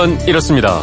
[0.00, 0.82] 그건 이렇습니다.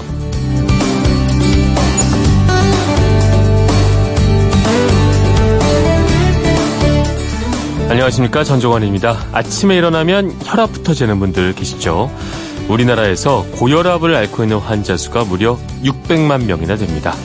[7.89, 9.17] 안녕하십니까 전종환입니다.
[9.31, 12.11] 아침에 일어나면 혈압부터 재는 분들 계시죠?
[12.69, 17.15] 우리나라에서 고혈압을 앓고 있는 환자 수가 무려 600만 명이나 됩니다.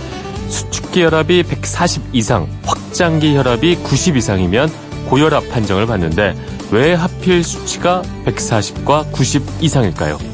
[0.49, 4.73] 수축기 혈압이 140 이상, 확장기 혈압이 90 이상이면
[5.11, 6.37] 고혈압 판정을 받는데
[6.71, 10.32] 왜 하필 수치가 140과 90 이상일까요?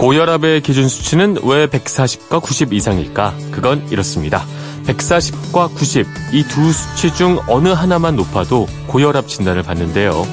[0.00, 3.34] 고혈압의 기준 수치는 왜 140과 90 이상일까?
[3.50, 4.46] 그건 이렇습니다.
[4.86, 10.26] 140과 90, 이 두 수치 중 어느 하나만 높아도 고혈압 진단을 받는데요.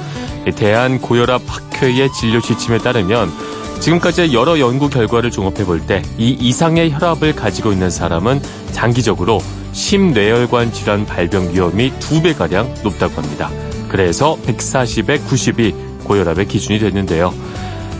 [0.56, 3.30] 대한 고혈압 학회의 진료 지침에 따르면
[3.80, 8.40] 지금까지 여러 연구 결과를 종합해 볼 때 이 이상의 혈압을 가지고 있는 사람은
[8.72, 9.38] 장기적으로
[9.72, 13.50] 심뇌혈관 질환 발병 위험이 두 배가량 높다고 합니다.
[13.90, 17.34] 그래서 140에 90이 고혈압의 기준이 됐는데요.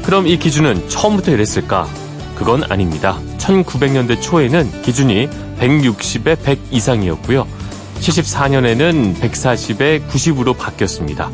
[0.08, 1.86] 그럼 이 기준은 처음부터 이랬을까?
[2.34, 3.20] 그건 아닙니다.
[3.36, 5.28] 1900년대 초에는 기준이
[5.60, 7.46] 160에 100 이상이었고요.
[8.00, 11.30] 74년에는 140에 90으로 바뀌었습니다.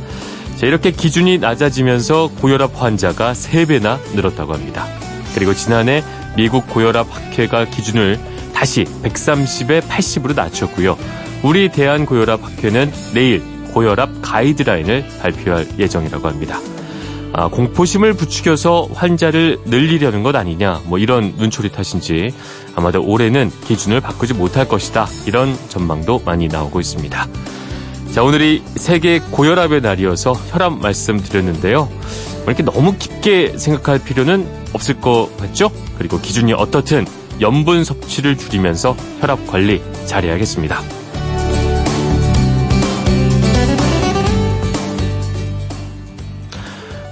[0.56, 4.88] 자, 이렇게 기준이 낮아지면서 고혈압 환자가 3배나 늘었다고 합니다.
[5.36, 6.02] 그리고 지난해
[6.36, 8.18] 미국 고혈압 학회가 기준을
[8.52, 10.98] 다시 130에 80으로 낮췄고요.
[11.44, 13.40] 우리 대한고혈압 학회는 내일
[13.72, 16.58] 고혈압 가이드라인을 발표할 예정이라고 합니다.
[17.36, 22.32] 아, 공포심을 부추겨서 환자를 늘리려는 것 아니냐, 뭐 이런 눈초리 탓인지
[22.76, 25.08] 아마도 올해는 기준을 바꾸지 못할 것이다.
[25.26, 27.28] 이런 전망도 많이 나오고 있습니다.
[28.12, 31.86] 자, 오늘이 세계 고혈압의 날이어서 혈압 말씀드렸는데요.
[31.86, 35.72] 뭐 이렇게 너무 깊게 생각할 필요는 없을 것 같죠?
[35.98, 37.04] 그리고 기준이 어떻든
[37.40, 41.03] 염분 섭취를 줄이면서 혈압 관리 잘해야겠습니다.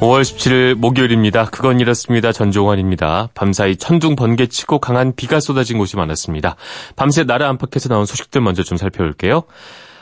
[0.03, 1.45] 5월 17일 목요일입니다.
[1.45, 2.33] 그건 이렇습니다.
[2.33, 3.29] 전종환입니다.
[3.35, 6.57] 밤사이 천둥 번개 치고 강한 비가 쏟아진 곳이 많았습니다.
[6.97, 9.45] 밤새 나라 안팎에서 나온 소식들 먼저 좀 살펴볼게요.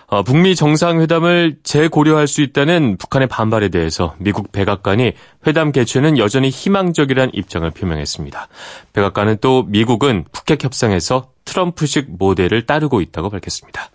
[0.07, 5.13] 어, 북미 정상회담을 재고려할 수 있다는 북한의 반발에 대해서 미국 백악관이
[5.47, 8.49] 회담 개최는 여전히 희망적이라는 입장을 표명했습니다.
[8.95, 13.91] 백악관은 또 미국은 북핵 협상에서 트럼프식 모델을 따르고 있다고 밝혔습니다.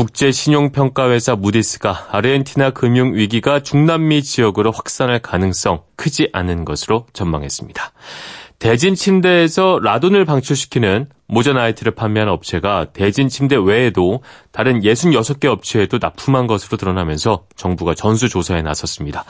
[0.00, 7.92] 국제신용평가회사 무디스가 아르헨티나 금융위기가 중남미 지역으로 확산할 가능성 크지 않은 것으로 전망했습니다.
[8.58, 14.22] 대진 침대에서 라돈을 방출시키는 모자나이트를 판매하는 업체가 대진 침대 외에도
[14.52, 19.24] 다른 66개 업체에도 납품한 것으로 드러나면서 정부가 전수조사에 나섰습니다.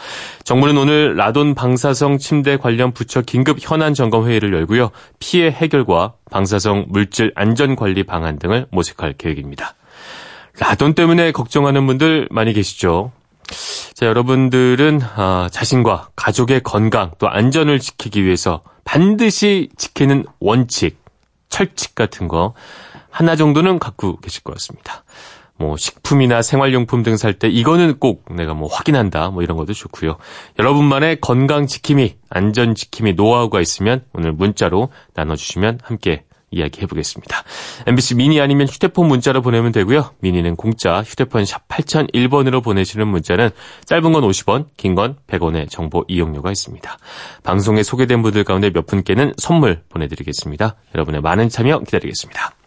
[0.45, 4.93] 정부는 오늘 라돈 방사성 침대 관련 부처 긴급 현안 점검 회의를 열고요.
[5.19, 9.75] 피해 해결과 방사성 물질 안전 관리 방안 등을 모색할 계획입니다.
[10.59, 13.13] 라돈 때문에 걱정하는 분들 많이 계시죠.
[13.95, 20.99] 자, 여러분들은 아, 자신과 가족의 건강 또 안전을 지키기 위해서 반드시 지키는 원칙,
[21.49, 22.55] 철칙 같은 거
[23.11, 25.05] 하나 정도는 갖고 계실 것 같습니다.
[25.57, 30.17] 뭐 식품이나 생활용품 등 살 때 이거는 꼭 내가 뭐 확인한다 뭐 이런 것도 좋고요.
[30.59, 37.43] 여러분만의 건강 지킴이, 안전 지킴이 노하우가 있으면 오늘 문자로 나눠주시면 함께 이야기해 보겠습니다.
[37.87, 40.11] MBC 미니 아니면 휴대폰 문자로 보내면 되고요.
[40.21, 43.51] 미니는 공짜, 휴대폰 샵 8001번으로 보내시는 문자는
[43.87, 46.99] 짧은 건 50원, 긴 건 100원의 정보 이용료가 있습니다.
[47.45, 50.77] 방송에 소개된 분들 가운데 몇 분께는 선물 보내드리겠습니다.
[50.95, 52.60] 여러분의 많은 참여 기다리겠습니다.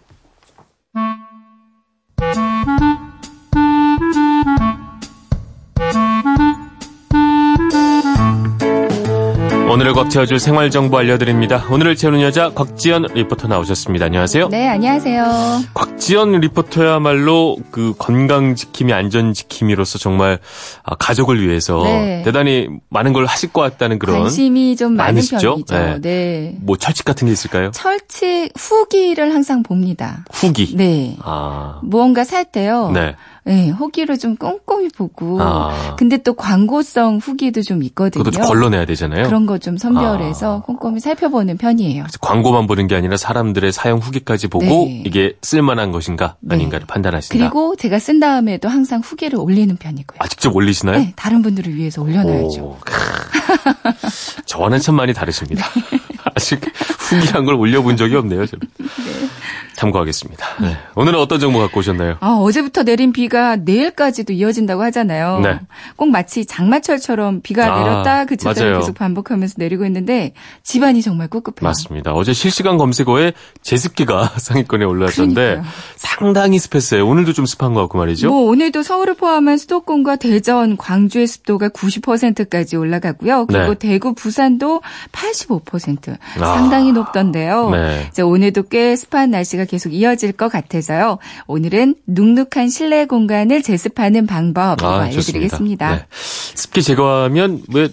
[9.73, 11.65] 오늘을 꽉 채워줄 생활 정보 알려드립니다.
[11.67, 14.05] 오늘을 채우는 여자 곽지연 리포터 나오셨습니다.
[14.05, 14.49] 안녕하세요.
[14.49, 15.63] 네, 안녕하세요.
[15.73, 20.37] 곽지연 리포터야말로 그 건강 지킴이, 안전 지킴이로서 정말
[20.83, 22.21] 아, 가족을 위해서 네.
[22.23, 25.15] 대단히 많은 걸 하실 것 같다는 그런 관심이 좀 많은?
[25.15, 25.63] 편이죠.
[25.67, 25.99] 네.
[26.01, 26.55] 네.
[26.61, 27.71] 뭐 철칙 같은 게 있을까요?
[27.71, 30.23] 철칙 후기를 항상 봅니다.
[30.31, 30.75] 후기.
[30.77, 31.17] 네.
[31.23, 31.79] 아.
[31.81, 32.91] 무언가 살 때요.
[32.93, 33.15] 네.
[33.45, 35.41] 네, 후기를 좀 꼼꼼히 보고.
[35.41, 35.95] 아.
[35.97, 38.23] 근데 또 광고성 후기도 좀 있거든요.
[38.23, 39.25] 그것도 걸러내야 되잖아요.
[39.25, 40.61] 그런 거 좀 선별해서 아.
[40.61, 42.05] 꼼꼼히 살펴보는 편이에요.
[42.21, 45.03] 광고만 보는 게 아니라 사람들의 사용 후기까지 보고 네.
[45.05, 46.55] 이게 쓸만한 것인가 네.
[46.55, 47.37] 아닌가를 판단하신다.
[47.37, 50.17] 그리고 제가 쓴 다음에도 항상 후기를 올리는 편이고요.
[50.19, 50.97] 아, 직접 올리시나요?
[50.97, 52.77] 네, 다른 분들을 위해서 올려놔야죠.
[54.45, 55.65] 저와는 참 많이 다르십니다.
[55.91, 55.99] 네.
[56.35, 56.61] 아직
[56.99, 58.61] 후기란 걸 올려본 적이 없네요, 저는.
[58.77, 58.85] 네.
[59.83, 60.45] 참고하겠습니다.
[60.61, 60.77] 네.
[60.95, 62.17] 오늘은 어떤 정보 갖고 오셨나요?
[62.19, 65.39] 아, 어제부터 내린 비가 내일까지도 이어진다고 하잖아요.
[65.39, 65.59] 네.
[65.95, 70.33] 꼭 마치 장마철처럼 비가 아, 내렸다 그쳤다 계속 반복하면서 내리고 있는데
[70.63, 71.67] 집안이 정말 꿉꿉해요.
[71.67, 72.13] 맞습니다.
[72.13, 75.61] 어제 실시간 검색어에 제습기가 상위권에 올랐던데
[75.95, 77.07] 상당히 습했어요.
[77.07, 78.29] 오늘도 좀 습한 것 같고 말이죠.
[78.29, 83.45] 뭐 오늘도 서울을 포함한 수도권과 대전, 광주의 습도가 90%까지 올라가고요.
[83.47, 83.79] 그리고 네.
[83.79, 84.81] 대구, 부산도
[85.11, 87.69] 85% 상당히 아, 높던데요.
[87.71, 88.07] 네.
[88.09, 91.17] 이제 오늘도 꽤 습한 날씨가 계속 이어질 것 같아서요.
[91.47, 95.95] 오늘은 눅눅한 실내 공간을 제습하는 방법 아, 알려드리겠습니다.
[95.95, 96.05] 네.
[96.11, 97.89] 습기 제거하면 왜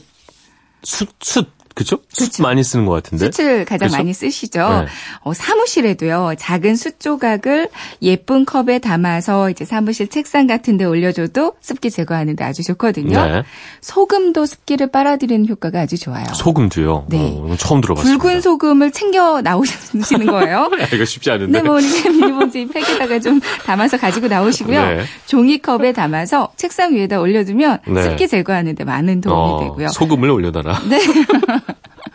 [0.82, 1.48] 숯, 숯
[1.80, 1.98] 그죠?
[2.10, 3.30] 숯 많이 쓰는 것 같은데.
[3.32, 3.96] 숯을 가장 그쵸?
[3.96, 4.58] 많이 쓰시죠.
[4.68, 4.86] 네.
[5.22, 6.34] 어, 사무실에도요.
[6.38, 7.70] 작은 숯 조각을
[8.02, 13.24] 예쁜 컵에 담아서 이제 사무실 책상 같은 데 올려줘도 습기 제거하는데 아주 좋거든요.
[13.24, 13.42] 네.
[13.80, 16.26] 소금도 습기를 빨아들이는 효과가 아주 좋아요.
[16.34, 17.06] 소금도요?
[17.08, 17.32] 네.
[17.34, 18.18] 어, 처음 들어봤습니다.
[18.22, 20.68] 붉은 소금을 챙겨 나오시는 거예요.
[20.92, 21.62] 이거 쉽지 않은데.
[21.62, 24.82] 네, 뭐 비닐봉지 팩에다가 좀 담아서 가지고 나오시고요.
[24.82, 25.04] 네.
[25.24, 28.02] 종이컵에 담아서 책상 위에다 올려두면 네.
[28.02, 29.88] 습기 제거하는데 많은 도움이 어, 되고요.
[29.88, 30.82] 소금을 올려놔라.
[30.90, 31.00] 네.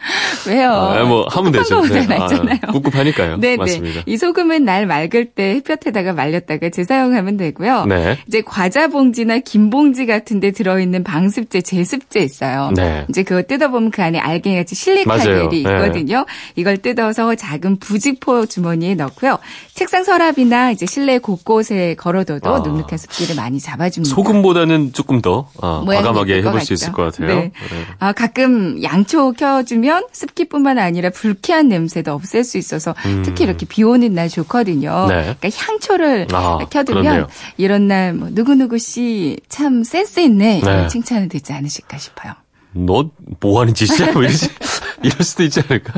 [0.46, 0.70] 왜요?
[0.70, 1.82] 아, 뭐 하면 되죠.
[1.82, 2.06] 네.
[2.18, 3.36] 아, 꿉꿉하니까요.
[3.38, 4.02] 네, 맞습니다.
[4.06, 7.84] 이 소금은 날 맑을 때 햇볕에다가 말렸다가 재사용하면 되고요.
[7.86, 8.18] 네.
[8.26, 12.72] 이제 과자 봉지나 긴 봉지 같은 데 들어 있는 방습제, 제습제 있어요.
[12.74, 13.04] 네.
[13.10, 16.18] 이제 그거 뜯어 보면 그 안에 알갱이같이 실리카겔이 있거든요.
[16.18, 16.24] 네.
[16.56, 19.38] 이걸 뜯어서 작은 부직포 주머니에 넣고요.
[19.74, 22.58] 책상 서랍이나 이제 실내 곳곳에 걸어둬도 아.
[22.60, 24.14] 눅눅한 습기를 많이 잡아줍니다.
[24.14, 27.28] 소금보다는 조금 더 아, 과감하게 해볼 수 있을 것 같아요.
[27.28, 27.34] 네.
[27.34, 27.52] 네.
[27.98, 33.22] 아, 가끔 양초 켜주면 습기뿐만 아니라 불쾌한 냄새도 없앨 수 있어서 음.
[33.24, 35.06] 특히 이렇게 비 오는 날 좋거든요.
[35.08, 35.34] 네.
[35.38, 37.26] 그러니까 향초를 아, 켜두면 그렇네요.
[37.56, 40.88] 이런 날 뭐 누구누구 씨 참 센스 있네 네.
[40.88, 42.32] 칭찬을 듣지 않으실까 싶어요.
[42.72, 43.10] 너
[43.40, 44.12] 뭐 하는 짓이야?
[44.12, 44.48] 뭐 이러지?
[45.02, 45.94] 이럴 수도 있지 않을까?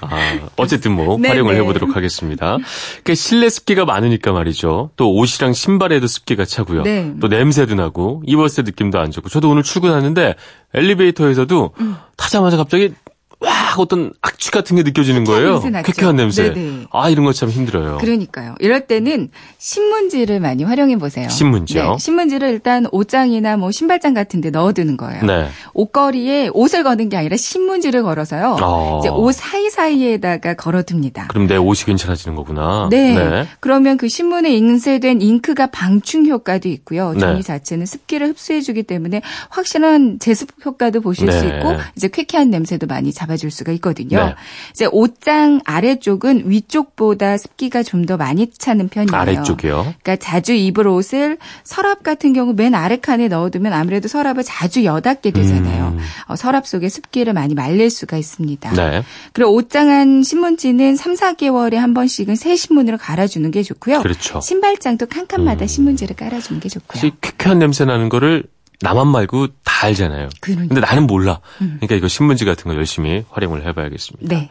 [0.00, 1.60] 아, 어쨌든 뭐 네, 활용을 네.
[1.60, 2.56] 해보도록 하겠습니다.
[3.04, 4.90] 그 실내 습기가 많으니까 말이죠.
[4.96, 6.82] 또 옷이랑 신발에도 습기가 차고요.
[6.84, 7.12] 네.
[7.20, 9.28] 또 냄새도 나고 입었을 때 느낌도 안 좋고.
[9.28, 10.36] 저도 오늘 출근하는데
[10.72, 11.96] 엘리베이터에서도 음.
[12.16, 12.94] 타자마자 갑자기
[13.38, 15.60] 와 어떤 악취 같은 게 느껴지는 거예요.
[15.84, 16.54] 쾌쾌한 냄새.
[16.54, 16.86] 네네.
[16.90, 17.98] 아 이런 거 참 힘들어요.
[17.98, 18.54] 그러니까요.
[18.60, 19.28] 이럴 때는
[19.58, 21.28] 신문지를 많이 활용해 보세요.
[21.28, 21.82] 신문지요?
[21.92, 25.22] 네, 신문지를 일단 옷장이나 뭐 신발장 같은 데 넣어두는 거예요.
[25.22, 25.48] 네.
[25.74, 28.56] 옷걸이에 옷을 거는 게 아니라 신문지를 걸어서요.
[28.62, 29.00] 어.
[29.00, 31.26] 이제 옷 사이 사이에다가 걸어둡니다.
[31.26, 32.88] 그럼 내 옷이 괜찮아지는 거구나.
[32.90, 33.12] 네.
[33.14, 33.46] 네.
[33.60, 37.12] 그러면 그 신문에 인쇄된 잉크가 방충 효과도 있고요.
[37.12, 37.18] 네.
[37.18, 37.42] 종이 네.
[37.42, 41.58] 자체는 습기를 흡수해 주기 때문에 확실한 제습 효과도 보실 수 네.
[41.58, 44.24] 있고 이제 쾌쾌한 냄새도 많이 잡 잡아줄 수가 있거든요.
[44.24, 44.34] 네.
[44.70, 49.16] 이제 옷장 아래쪽은 위쪽보다 습기가 좀 더 많이 차는 편이에요.
[49.20, 49.94] 아래쪽이요?
[50.02, 55.32] 그러니까 자주 입을 옷을 서랍 같은 경우 맨 아래 칸에 넣어두면 아무래도 서랍을 자주 여닫게
[55.32, 55.88] 되잖아요.
[55.88, 55.98] 음.
[56.28, 58.70] 어, 서랍 속에 습기를 많이 말릴 수가 있습니다.
[58.74, 59.02] 네.
[59.32, 64.02] 그리고 옷장 안 신문지는 3, 4개월에 한 번씩은 새 신문으로 갈아주는 게 좋고요.
[64.02, 64.40] 그렇죠.
[64.40, 65.66] 신발장도 칸칸마다 음.
[65.66, 67.10] 신문지를 깔아주는 게 좋고요.
[67.20, 68.44] 쾌쾌한 냄새 나는 거를
[68.80, 70.28] 나만 말고 다 알잖아요.
[70.40, 70.74] 그러니까.
[70.74, 71.40] 근데 나는 몰라.
[71.60, 71.76] 음.
[71.78, 74.34] 그러니까 이거 신문지 같은 거 열심히 활용을 해봐야겠습니다.
[74.34, 74.50] 네.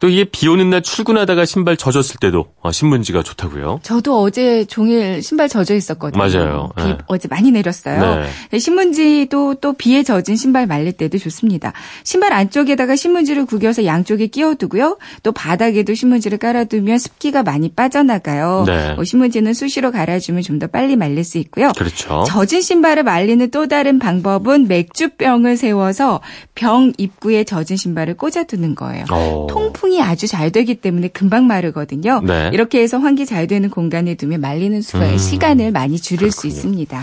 [0.00, 3.80] 또 이게 비 오는 날 출근하다가 신발 젖었을 때도 어, 신문지가 좋다고요.
[3.82, 6.18] 저도 어제 종일 신발 젖어 있었거든요.
[6.22, 6.70] 맞아요.
[6.76, 6.98] 비 네.
[7.06, 8.26] 어제 많이 내렸어요.
[8.50, 8.58] 네.
[8.58, 11.72] 신문지도 또 비에 젖은 신발 말릴 때도 좋습니다.
[12.04, 14.98] 신발 안쪽에다가 신문지를 구겨서 양쪽에 끼워두고요.
[15.22, 18.64] 또 바닥에도 신문지를 깔아두면 습기가 많이 빠져나가요.
[18.66, 18.94] 네.
[18.98, 21.70] 어, 신문지는 수시로 갈아주면 좀 더 빨리 말릴 수 있고요.
[21.78, 22.24] 그렇죠.
[22.26, 26.20] 젖은 신발을 말리는 또 다른 방법은 맥주병을 세워서
[26.56, 29.04] 병 입구에 젖은 신발을 꽂아두는 거예요.
[29.12, 29.46] 오.
[29.48, 32.20] 통풍 통풍이 아주 잘 되기 때문에 금방 마르거든요.
[32.22, 32.50] 네.
[32.52, 35.18] 이렇게 해서 환기 잘 되는 공간에 두면 말리는 수가 음.
[35.18, 36.40] 시간을 많이 줄일 그렇군요.
[36.40, 37.02] 수 있습니다.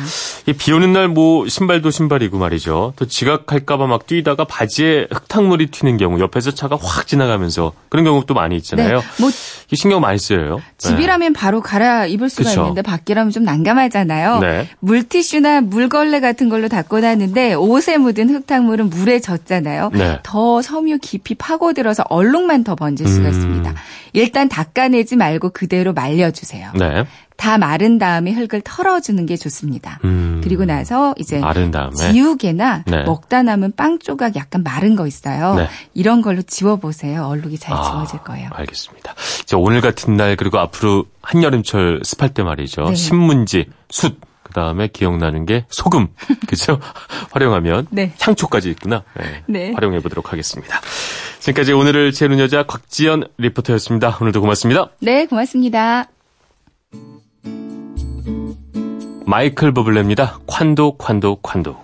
[0.58, 2.94] 비 오는 날 뭐 신발도 신발이고 말이죠.
[2.98, 8.58] 또 지각할까봐 막 뛰다가 바지에 흙탕물이 튀는 경우 옆에서 차가 확 지나가면서 그런 경우도 많이
[8.58, 9.00] 있잖아요.
[9.00, 9.06] 네.
[9.20, 9.30] 뭐
[9.74, 10.62] 신경 많이 쓰여요.
[10.90, 11.40] 집이라면 네.
[11.40, 12.62] 바로 갈아 입을 수가 그쵸.
[12.62, 14.40] 있는데 밖이라면 좀 난감하잖아요.
[14.40, 14.68] 네.
[14.80, 19.92] 물티슈나 물걸레 같은 걸로 닦고 나는데 옷에 묻은 흙탕물은 물에 젖잖아요.
[19.94, 20.20] 네.
[20.24, 23.32] 더 섬유 깊이 파고들어서 얼룩만 더 번질 수가 음.
[23.32, 23.74] 있습니다.
[24.14, 26.72] 일단 닦아내지 말고 그대로 말려주세요.
[27.38, 27.46] 네.
[27.46, 30.00] 다 마른 다음에 흙을 털어주는 게 좋습니다.
[30.04, 30.42] 음.
[30.44, 33.04] 그리고 나서 이제 마른 다음에 지우개나 네.
[33.04, 35.56] 먹다 남은 빵 조각 약간 마른 거 있어요.
[35.56, 35.70] 네.
[35.94, 37.26] 이런 걸로 지워보세요.
[37.26, 38.50] 얼룩이 잘 아, 지워질 거예요.
[38.52, 39.14] 알겠습니다.
[39.58, 42.84] 오늘 같은 날 그리고 앞으로 한여름철 습할 때 말이죠.
[42.90, 42.96] 네.
[42.96, 46.08] 신문지, 숯 그다음에 기억나는 게 소금.
[46.48, 46.80] 그죠?
[47.32, 48.14] 활용하면 네.
[48.20, 49.04] 향초까지 있구나.
[49.18, 49.44] 네.
[49.48, 49.74] 네.
[49.74, 50.80] 활용해 보도록 하겠습니다.
[51.40, 54.18] 지금까지 오늘을 채우는 여자 곽지연 리포터였습니다.
[54.22, 54.90] 오늘도 고맙습니다.
[55.02, 56.08] 네, 고맙습니다.
[59.26, 60.40] 마이클 버블레입니다.
[60.48, 61.78] 관도, 관도, 관도.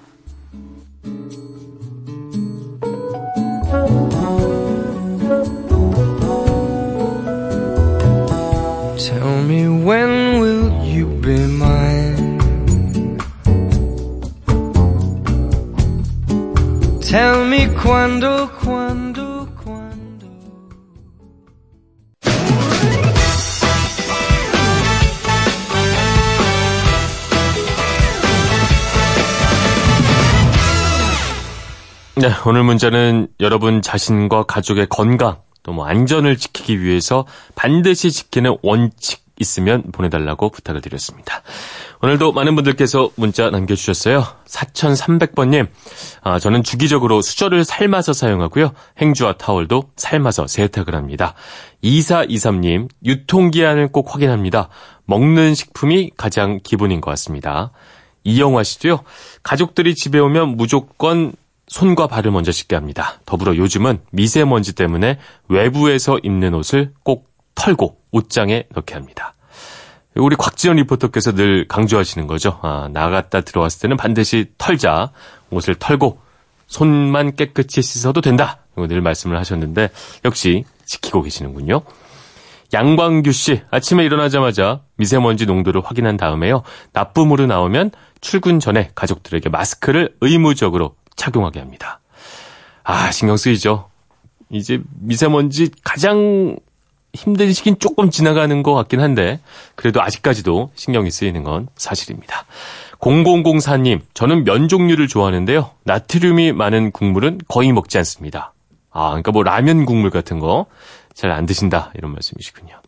[8.97, 12.39] Tell me when will you be mine?
[17.01, 19.00] Tell me cuando, cuando.
[32.21, 37.25] 네, 오늘 문제는 여러분 자신과 가족의 건강, 또 뭐 안전을 지키기 위해서
[37.55, 41.41] 반드시 지키는 원칙 있으면 보내달라고 부탁을 드렸습니다.
[42.03, 44.23] 오늘도 많은 분들께서 문자 남겨주셨어요.
[44.45, 45.67] 4300번님,
[46.21, 48.73] 아, 저는 주기적으로 수저를 삶아서 사용하고요.
[48.99, 51.33] 행주와 타월도 삶아서 세탁을 합니다.
[51.83, 54.69] 2423님, 유통기한을 꼭 확인합니다.
[55.05, 57.71] 먹는 식품이 가장 기본인 것 같습니다.
[58.23, 59.01] 이영화 씨도요,
[59.41, 61.33] 가족들이 집에 오면 무조건
[61.71, 63.21] 손과 발을 먼저 씻게 합니다.
[63.25, 69.35] 더불어 요즘은 미세먼지 때문에 외부에서 입는 옷을 꼭 털고 옷장에 넣게 합니다.
[70.15, 72.59] 우리 곽지연 리포터께서 늘 강조하시는 거죠.
[72.61, 75.11] 아, 나갔다 들어왔을 때는 반드시 털자.
[75.49, 76.19] 옷을 털고
[76.67, 78.57] 손만 깨끗이 씻어도 된다.
[78.73, 79.91] 이거 늘 말씀을 하셨는데
[80.25, 81.83] 역시 지키고 계시는군요.
[82.73, 86.63] 양광규 씨, 아침에 일어나자마자 미세먼지 농도를 확인한 다음에요.
[86.91, 91.99] 나쁨으로 나오면 출근 전에 가족들에게 마스크를 의무적으로 착용하게 합니다.
[92.83, 93.89] 아, 신경 쓰이죠.
[94.49, 96.57] 이제 미세먼지 가장
[97.13, 99.39] 힘든 시기는 조금 지나가는 것 같긴 한데
[99.75, 102.45] 그래도 아직까지도 신경이 쓰이는 건 사실입니다.
[102.99, 105.71] 0004님, 저는 면 종류를 좋아하는데요.
[105.83, 108.53] 나트륨이 많은 국물은 거의 먹지 않습니다.
[108.91, 110.65] 아, 그러니까 뭐 라면 국물 같은 거
[111.13, 112.81] 잘 안 드신다 이런 말씀이시군요.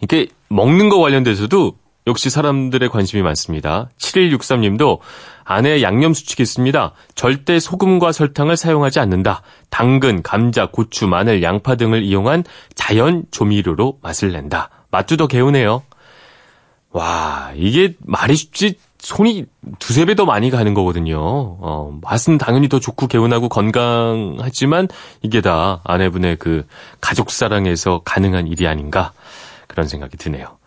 [0.00, 1.72] 이게 먹는 거 관련돼서도
[2.10, 3.88] 역시 사람들의 관심이 많습니다.
[3.98, 4.98] 7163님도
[5.44, 6.92] 안에 양념 수칙이 있습니다.
[7.14, 9.42] 절대 소금과 설탕을 사용하지 않는다.
[9.70, 14.70] 당근, 감자, 고추, 마늘, 양파 등을 이용한 자연 조미료로 맛을 낸다.
[14.90, 15.82] 맛도 더 개운해요.
[16.90, 19.46] 와, 이게 말이 쉽지 손이
[19.78, 21.16] 두세 배 더 많이 가는 거거든요.
[21.20, 24.88] 어, 맛은 당연히 더 좋고 개운하고 건강하지만
[25.22, 26.66] 이게 다 아내분의 그
[27.00, 29.12] 가족 사랑에서 가능한 일이 아닌가
[29.68, 30.59] 그런 생각이 드네요.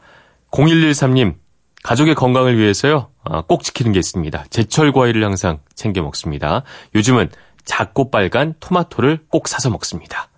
[0.54, 1.36] 0113님,
[1.84, 4.46] 가족의 건강을 위해서요, 아, 꼭 지키는 게 있습니다.
[4.50, 6.64] 제철 과일을 항상 챙겨 먹습니다.
[6.96, 7.30] 요즘은
[7.66, 10.30] 작고 빨간 토마토를 꼭 사서 먹습니다.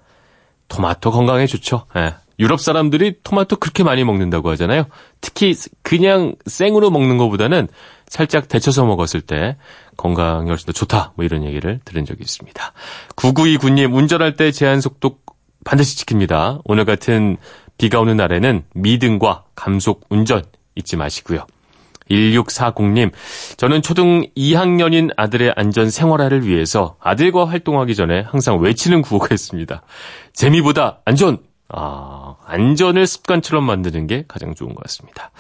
[0.68, 1.86] 토마토 건강에 좋죠.
[1.98, 2.16] 예.
[2.38, 4.86] 유럽 사람들이 토마토 그렇게 많이 먹는다고 하잖아요.
[5.22, 7.68] 특히 그냥 생으로 먹는 것보다는
[8.08, 9.58] 살짝 데쳐서 먹었을 때
[9.96, 11.14] 건강에 훨씬 더 좋다.
[11.16, 12.74] 뭐 이런 얘기를 들은 적이 있습니다.
[13.16, 15.20] 9929님 운전할 때 제한 속도
[15.64, 16.62] 반드시 지킵니다.
[16.66, 17.38] 오늘 같은
[17.78, 20.44] 비가 오는 날에는 미등과 감속 운전
[20.76, 21.46] 잊지 마시고요.
[22.10, 23.12] 1640님,
[23.58, 29.82] 저는 초등 2학년인 아들의 안전 생활화를 위해서 아들과 활동하기 전에 항상 외치는 구호가 있습니다.
[30.34, 31.40] 재미보다 안전!
[31.68, 35.32] 아, 안전을 습관처럼 만드는 게 가장 좋은 것 같습니다.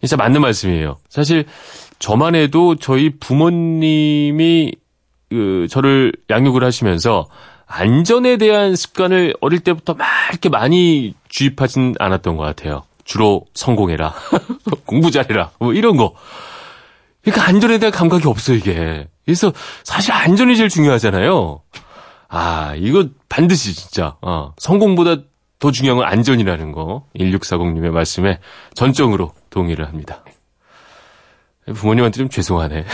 [0.00, 0.96] 진짜 맞는 말씀이에요.
[1.10, 1.44] 사실
[1.98, 4.72] 저만 해도 저희 부모님이
[5.28, 7.28] 그 저를 양육을 하시면서
[7.66, 12.84] 안전에 대한 습관을 어릴 때부터 막 이렇게 많이 주입하진 않았던 것 같아요.
[13.04, 14.14] 주로 성공해라.
[14.86, 15.50] 공부 잘해라.
[15.58, 16.14] 뭐 이런 거.
[17.22, 19.06] 그러니까 안전에 대한 감각이 없어, 이게.
[19.26, 19.52] 그래서
[19.84, 21.60] 사실 안전이 제일 중요하잖아요.
[22.28, 25.24] 아, 이거 반드시 진짜, 어, 성공보다
[25.58, 27.04] 더 중요한 건 안전이라는 거.
[27.18, 28.38] 1640님의 말씀에
[28.74, 30.24] 전적으로 동의를 합니다.
[31.66, 32.86] 부모님한테 좀 죄송하네.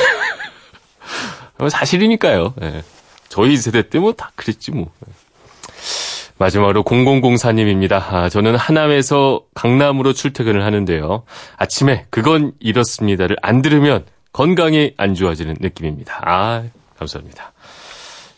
[1.70, 2.54] 사실이니까요.
[2.56, 2.82] 네.
[3.28, 4.90] 저희 세대 때 뭐 다 그랬지 뭐.
[6.42, 7.92] 마지막으로 0004님입니다.
[8.12, 11.22] 아, 저는 하남에서 강남으로 출퇴근을 하는데요.
[11.56, 16.20] 아침에 그건 이렇습니다를 안 들으면 건강이 안 좋아지는 느낌입니다.
[16.24, 16.64] 아,
[16.98, 17.52] 감사합니다.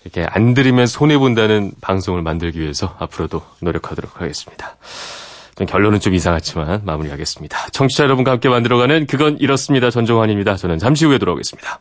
[0.05, 4.77] 이렇게 안 들으면 손해본다는 방송을 만들기 위해서 앞으로도 노력하도록 하겠습니다.
[5.57, 7.69] 좀 결론은 좀 이상하지만 마무리하겠습니다.
[7.71, 9.91] 청취자 여러분과 함께 만들어가는 그건 이렇습니다.
[9.91, 10.57] 전종환입니다.
[10.57, 11.81] 저는 잠시 후에 돌아오겠습니다.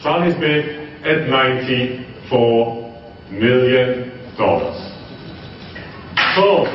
[0.00, 0.64] Bid
[1.04, 4.78] at 94 million dollars.
[6.34, 6.66] So,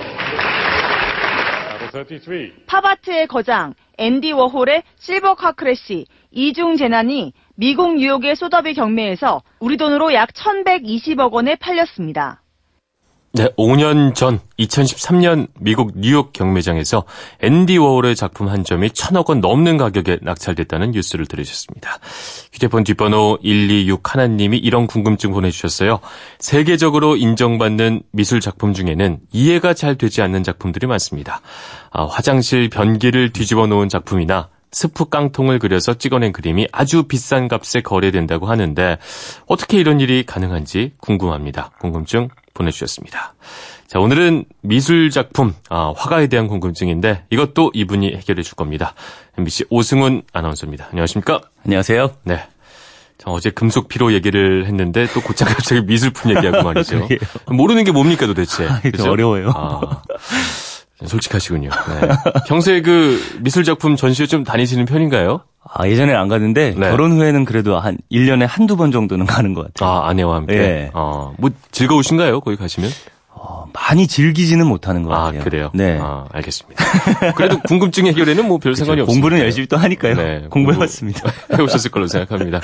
[2.68, 10.14] 팝아트의 거장 앤디 워홀의 실버 카 크래시 이중 재난이 미국 뉴욕의 소더비 경매에서 우리 돈으로
[10.14, 12.43] 약 1120억 원에 팔렸습니다.
[13.36, 17.04] 네, 5년 전 2013년 미국 뉴욕 경매장에서
[17.42, 21.98] 앤디 워홀의 작품 한 점이 천억 원 넘는 가격에 낙찰됐다는 뉴스를 들으셨습니다.
[22.54, 26.00] 휴대폰 뒷번호 126 하나님이 이런 궁금증 보내주셨어요.
[26.38, 31.42] 세계적으로 인정받는 미술 작품 중에는 이해가 잘 되지 않는 작품들이 많습니다.
[31.90, 38.46] 아, 화장실 변기를 뒤집어 놓은 작품이나 스프 깡통을 그려서 찍어낸 그림이 아주 비싼 값에 거래된다고
[38.46, 39.00] 하는데
[39.48, 41.72] 어떻게 이런 일이 가능한지 궁금합니다.
[41.80, 43.34] 궁금증 보내주셨습니다.
[43.88, 48.94] 자, 오늘은 미술 작품, 아, 화가에 대한 궁금증인데 이것도 이분이 해결해 줄 겁니다.
[49.38, 50.88] MBC 오승훈 아나운서입니다.
[50.92, 51.42] 안녕하십니까?
[51.66, 52.12] 안녕하세요.
[52.24, 52.44] 네.
[53.18, 57.08] 자, 어제 금속 피로 얘기를 했는데 또 곧장 갑자기 미술품 얘기하고 말이죠.
[57.48, 58.68] 모르는 게 뭡니까 도대체?
[58.68, 59.10] 아, 그죠?
[59.12, 59.52] 어려워요.
[59.56, 60.02] 아.
[61.06, 61.70] 솔직하시군요.
[61.70, 62.08] 네.
[62.48, 65.42] 평소에 그 미술 작품 전시회 좀 다니시는 편인가요?
[65.64, 66.90] 아, 예전에 안 갔는데 네.
[66.90, 69.90] 결혼 후에는 그래도 한 1년에 한두 번 정도는 가는 것 같아요.
[69.90, 70.56] 아, 아내와 함께.
[70.56, 70.92] 네.
[70.94, 72.42] 어, 뭐 즐거우신가요?
[72.42, 72.90] 거기 가시면?
[73.46, 75.42] 어, 많이 즐기지는 못하는 것 아, 같아요.
[75.42, 75.70] 아, 그래요?
[75.74, 76.00] 네.
[76.02, 76.82] 아, 알겠습니다.
[77.36, 79.14] 그래도 궁금증 해결에는 뭐 별 상관이 없어요.
[79.14, 80.16] 공부는 열심히 또 하니까요.
[80.16, 80.44] 네.
[80.50, 81.30] 공부해봤습니다.
[81.58, 82.62] 해오셨을 걸로 생각합니다.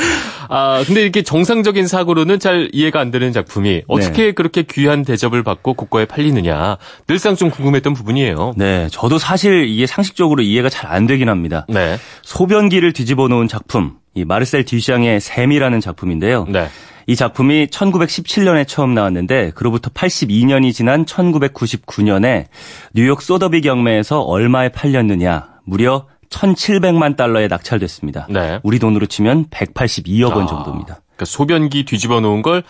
[0.48, 4.32] 아, 근데 이렇게 정상적인 사고로는 잘 이해가 안 되는 작품이 어떻게 네.
[4.32, 8.54] 그렇게 귀한 대접을 받고 국가에 팔리느냐 늘상 좀 궁금했던 부분이에요.
[8.56, 8.88] 네.
[8.92, 11.66] 저도 사실 이게 상식적으로 이해가 잘 안 되긴 합니다.
[11.70, 11.98] 네.
[12.24, 16.46] 소변기를 뒤집어 놓은 작품, 이 마르셀 듀샹의 샘이라는 작품인데요.
[16.50, 16.68] 네.
[17.10, 22.46] 이 작품이 1917년에 처음 나왔는데 그로부터 82년이 지난 1999년에
[22.94, 28.28] 뉴욕 소더비 경매에서 얼마에 팔렸느냐 무려 1,700만 달러에 낙찰됐습니다.
[28.30, 28.60] 네.
[28.62, 31.02] 우리 돈으로 치면 182억 원 아, 정도입니다.
[31.16, 32.62] 그러니까 소변기 뒤집어 놓은 걸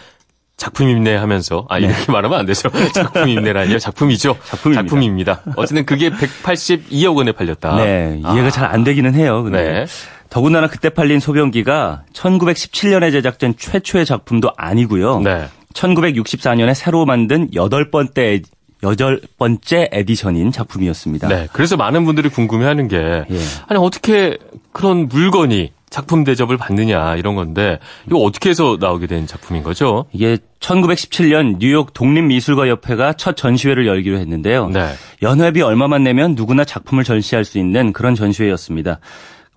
[0.55, 1.87] 작품 임내 하면서 아 네.
[1.87, 2.69] 이렇게 말하면 안 되죠.
[2.95, 3.77] 작품 임내라니요.
[3.77, 4.37] 작품이죠.
[4.45, 4.83] 작품입니다.
[4.83, 5.41] 작품입니다.
[5.57, 7.75] 어쨌든 그게 182억 원에 팔렸다.
[7.75, 8.21] 네.
[8.21, 8.51] 이해가 아.
[8.51, 9.43] 잘안 되기는 해요.
[9.43, 9.63] 근데.
[9.63, 9.85] 네.
[10.29, 15.19] 더군다나 그때 팔린 소변기가 1917년에 제작된 최초의 작품도 아니고요.
[15.21, 15.47] 네.
[15.73, 18.41] 1964년에 새로 만든 여덟 번째
[18.81, 21.27] 여덟 번째 에디션인 작품이었습니다.
[21.27, 21.47] 네.
[21.51, 23.39] 그래서 많은 분들이 궁금해하는 게 예.
[23.67, 24.37] 아니 어떻게
[24.71, 30.05] 그런 물건이 작품 대접을 받느냐 이런 건데 이거 어떻게 해서 나오게 된 작품인 거죠?
[30.13, 34.69] 이게 1917년 뉴욕 독립미술가협회가 첫 전시회를 열기로 했는데요.
[34.69, 34.93] 네.
[35.21, 38.99] 연회비 얼마만 내면 누구나 작품을 전시할 수 있는 그런 전시회였습니다.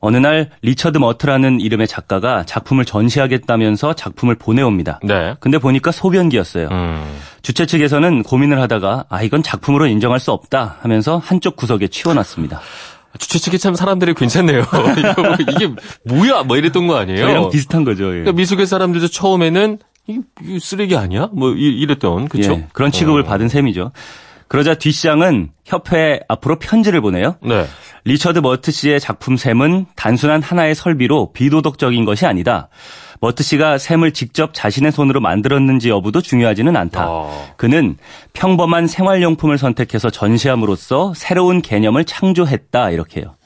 [0.02, 4.98] 어느 날 리처드 머트라는 이름의 작가가 작품을 전시하겠다면서 작품을 보내옵니다.
[5.04, 5.36] 네.
[5.38, 6.68] 근데 보니까 소변기였어요.
[6.72, 7.20] 음.
[7.42, 12.60] 주최 측에서는 고민을 하다가 아 이건 작품으로 인정할 수 없다 하면서 한쪽 구석에 치워놨습니다.
[13.18, 14.64] 주최 측이 참 사람들이 괜찮네요.
[15.54, 15.72] 이게
[16.04, 16.42] 뭐야?
[16.42, 17.20] 뭐 이랬던 거 아니에요?
[17.20, 18.06] 저희랑 비슷한 거죠.
[18.06, 18.10] 예.
[18.10, 20.20] 그러니까 미술계 사람들도 처음에는 이
[20.60, 21.28] 쓰레기 아니야?
[21.32, 22.54] 뭐 이랬던 그렇죠?
[22.54, 23.24] 예, 그런 취급을 어.
[23.24, 23.92] 받은 셈이죠.
[24.48, 27.36] 그러자 뒷시장은 협회 앞으로 편지를 보내요.
[27.40, 27.66] 네.
[28.04, 32.68] 리처드 머트 씨의 작품 샘은 단순한 하나의 설비로 비도덕적인 것이 아니다.
[33.20, 37.06] 머트 씨가 샘을 직접 자신의 손으로 만들었는지 여부도 중요하지는 않다.
[37.08, 37.54] 어.
[37.56, 37.96] 그는
[38.32, 42.90] 평범한 생활용품을 선택해서 전시함으로써 새로운 개념을 창조했다.
[42.90, 43.36] 이렇게요.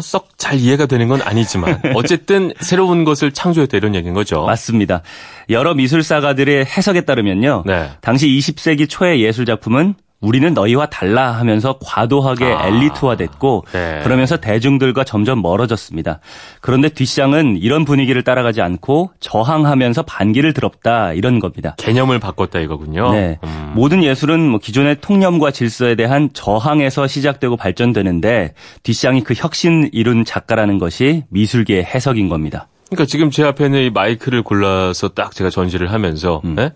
[0.00, 4.44] 썩잘 이해가 되는 건 아니지만 어쨌든 새로운 것을 창조했다 이런 얘기인 거죠.
[4.44, 5.02] 맞습니다.
[5.48, 7.64] 여러 미술사가들의 해석에 따르면요.
[7.66, 7.90] 네.
[8.00, 14.00] 당시 20세기 초의 예술 작품은 우리는 너희와 달라 하면서 과도하게 아, 엘리트화됐고 네.
[14.04, 16.20] 그러면서 대중들과 점점 멀어졌습니다.
[16.60, 21.74] 그런데 뒷샹은 이런 분위기를 따라가지 않고 저항하면서 반기를 들었다 이런 겁니다.
[21.78, 23.12] 개념을 바꿨다 이거군요.
[23.12, 23.38] 네.
[23.44, 23.72] 음.
[23.74, 28.52] 모든 예술은 뭐 기존의 통념과 질서에 대한 저항에서 시작되고 발전되는데
[28.82, 32.68] 뒷샹이 그 혁신 이룬 작가라는 것이 미술계의 해석인 겁니다.
[32.90, 36.56] 그러니까 지금 제 앞에 는 이 마이크를 골라서 딱 제가 전시를 하면서 음.
[36.56, 36.72] 네?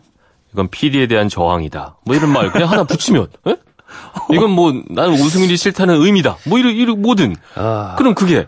[0.54, 1.96] 이건 PD에 대한 저항이다.
[2.06, 3.50] 뭐 이런 말 그냥 하나 붙이면 에?
[3.50, 3.56] 예?
[4.32, 6.38] 이건 뭐 나는 우승일이 싫다는 의미다.
[6.46, 7.36] 뭐 이런 이런 뭐든.
[7.56, 7.96] 아...
[7.98, 8.46] 그럼 그게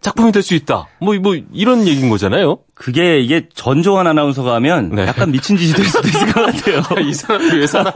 [0.00, 0.86] 작품이 될 수 있다.
[1.00, 2.58] 뭐, 뭐, 이런 얘기인 거잖아요?
[2.74, 5.06] 그게, 이게 전조한 아나운서가 하면 네.
[5.06, 6.80] 약간 미친 짓이 될 수도 있을 것 같아요.
[7.06, 7.92] 이 사람이 왜 사람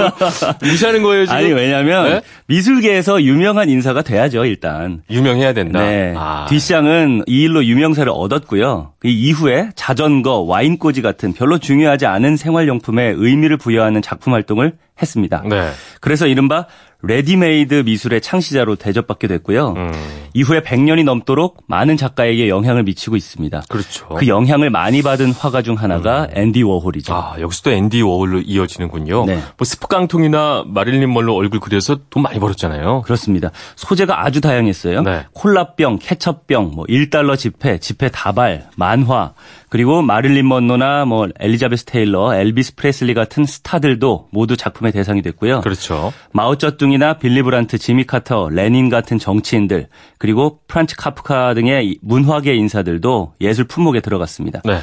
[0.63, 1.37] 무시하는 거예요, 지금?
[1.39, 2.21] 아니, 왜냐면, 네?
[2.49, 5.03] 미술계에서 유명한 인사가 돼야죠, 일단.
[5.11, 5.81] 유명해야 된다?
[5.81, 6.13] 네.
[6.17, 6.45] 아.
[6.51, 8.93] 뒷샹은 이 일로 유명세를 얻었고요.
[8.99, 15.43] 그 이후에 자전거, 와인꽂이 같은 별로 중요하지 않은 생활용품에 의미를 부여하는 작품 활동을 했습니다.
[15.49, 15.71] 네.
[16.01, 16.67] 그래서 이른바
[17.07, 19.75] 레디메이드 미술의 창시자로 대접받게 됐고요.
[19.77, 19.93] 음.
[20.35, 23.63] 이후에 100년이 넘도록 많은 작가에게 영향을 미치고 있습니다.
[23.69, 24.09] 그렇죠.
[24.09, 26.37] 그 영향을 많이 받은 화가 중 하나가 음.
[26.37, 27.15] 앤디 워홀이죠.
[27.15, 29.27] 아, 여기서도 앤디 워홀로 이어지는군요.
[29.27, 29.35] 네.
[29.57, 33.03] 뭐 스프 깡통이나 마릴린 먼로 얼굴 그려서 돈 많이 벌었잖아요.
[33.03, 33.51] 그렇습니다.
[33.77, 35.03] 소재가 아주 다양했어요.
[35.03, 35.25] 네.
[35.33, 39.35] 콜라병, 케첩병, 뭐 1달러 지폐, 지폐 다발, 만화,
[39.75, 45.63] 그리고 마릴린 먼로나 뭐 엘리자베스 테일러, 엘비스 프레슬리 같은 스타들도 모두 작품의 대상이 됐고요.
[45.63, 46.13] 그렇죠.
[46.31, 53.65] 마오쩌둥이나 빌리 브란트, 지미 카터, 레닌 같은 정치인들, 그리고 프란츠 카프카 등의 문화계 인사들도 예술
[53.65, 54.63] 품목에 들어갔습니다.
[54.65, 54.79] 네.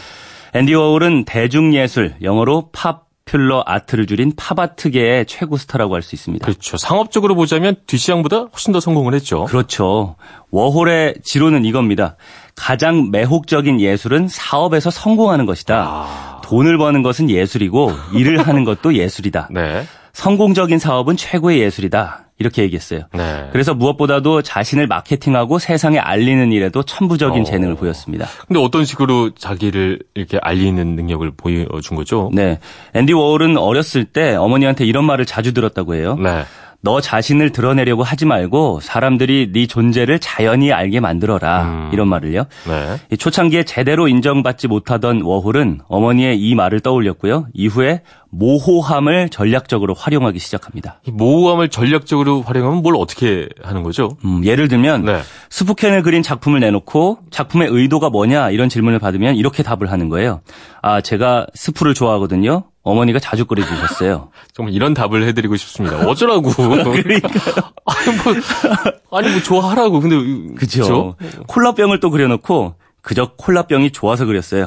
[0.55, 6.43] 앤디 워홀은 대중예술, 영어로 popular art를 줄인 팝아트계의 최고 스타라고 할 수 있습니다.
[6.43, 6.77] 그렇죠.
[6.77, 9.45] 상업적으로 보자면 뒤샹보다 훨씬 더 성공을 했죠.
[9.45, 10.15] 그렇죠.
[10.51, 12.17] 워홀의 지론은 이겁니다.
[12.61, 15.83] 가장 매혹적인 예술은 사업에서 성공하는 것이다.
[15.83, 16.41] 아...
[16.43, 19.49] 돈을 버는 것은 예술이고 일을 하는 것도 예술이다.
[19.49, 19.83] 네.
[20.13, 22.25] 성공적인 사업은 최고의 예술이다.
[22.37, 23.01] 이렇게 얘기했어요.
[23.13, 23.49] 네.
[23.51, 27.45] 그래서 무엇보다도 자신을 마케팅하고 세상에 알리는 일에도 천부적인 어.
[27.45, 28.27] 재능을 보였습니다.
[28.47, 32.29] 근데 어떤 식으로 자기를 이렇게 알리는 능력을 보여준 거죠?
[32.33, 32.59] 네.
[32.93, 36.15] 앤디 워홀은 어렸을 때 어머니한테 이런 말을 자주 들었다고 해요.
[36.21, 36.43] 네.
[36.83, 41.89] 너 자신을 드러내려고 하지 말고 사람들이 네 존재를 자연히 알게 만들어라 음.
[41.93, 42.45] 이런 말을요.
[42.67, 43.15] 네.
[43.15, 47.47] 초창기에 제대로 인정받지 못하던 워홀은 어머니의 이 말을 떠올렸고요.
[47.53, 51.01] 이후에 모호함을 전략적으로 활용하기 시작합니다.
[51.05, 54.17] 모호함을 전략적으로 활용하면 뭘 어떻게 하는 거죠?
[54.25, 55.19] 음, 예를 들면 네.
[55.49, 60.41] 스프캔을 그린 작품을 내놓고 작품의 의도가 뭐냐 이런 질문을 받으면 이렇게 답을 하는 거예요.
[60.81, 62.63] 아 제가 스프를 좋아하거든요.
[62.83, 64.29] 어머니가 자주 끓여주셨어요.
[64.53, 65.97] 정말 이런 답을 해드리고 싶습니다.
[66.07, 66.49] 어쩌라고.
[66.55, 67.29] 그러니까
[67.85, 69.99] 아니 뭐 아니 뭐 좋아하라고.
[69.99, 71.15] 근데 그죠.
[71.47, 74.65] 콜라병을 또 그려놓고 그저 콜라병이 좋아서 그렸어요.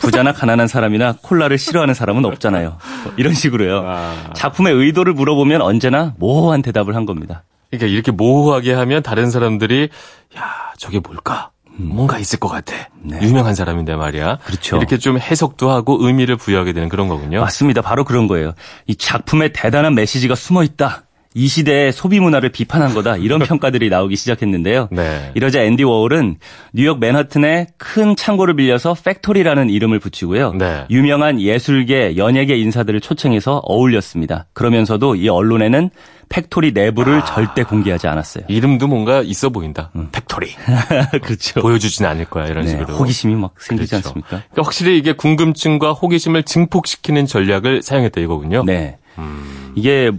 [0.00, 2.78] 부자나 가난한 사람이나 콜라를 싫어하는 사람은 없잖아요.
[3.04, 3.84] 뭐 이런 식으로요.
[3.86, 4.30] 아...
[4.34, 7.44] 작품의 의도를 물어보면 언제나 모호한 대답을 한 겁니다.
[7.70, 9.88] 그러니까 이렇게 모호하게 하면 다른 사람들이
[10.36, 11.50] 야 저게 뭘까?
[11.78, 11.90] 음.
[11.92, 12.74] 뭔가 있을 것 같아.
[13.02, 13.18] 네.
[13.22, 14.38] 유명한 사람인데 말이야.
[14.44, 14.76] 그렇죠.
[14.76, 17.40] 이렇게 좀 해석도 하고 의미를 부여하게 되는 그런 거군요.
[17.40, 17.82] 맞습니다.
[17.82, 18.52] 바로 그런 거예요.
[18.86, 21.02] 이 작품에 대단한 메시지가 숨어 있다.
[21.36, 24.88] 이 시대의 소비 문화를 비판한 거다 이런 평가들이 나오기 시작했는데요.
[24.90, 25.32] 네.
[25.34, 26.36] 이러자 앤디 워홀은
[26.72, 30.54] 뉴욕 맨하튼의 큰 창고를 빌려서 Factory라는 이름을 붙이고요.
[30.54, 30.86] 네.
[30.88, 34.46] 유명한 예술계, 연예계 인사들을 초청해서 어울렸습니다.
[34.54, 35.90] 그러면서도 이 언론에는
[36.28, 38.44] Factory 내부를 아, 절대 공개하지 않았어요.
[38.48, 39.90] 이름도 뭔가 있어 보인다.
[39.96, 40.08] 음.
[40.12, 40.54] Factory.
[41.22, 41.60] 그렇죠.
[41.60, 42.94] 보여주진 않을 거야 이런 네, 식으로.
[42.94, 44.08] 호기심이 막 생기지 그렇죠.
[44.08, 44.28] 않습니까?
[44.28, 48.64] 그러니까 확실히 이게 궁금증과 호기심을 증폭시키는 전략을 사용했다 이거군요.
[48.64, 48.98] 네.
[49.18, 49.72] 음.
[49.76, 50.10] 이게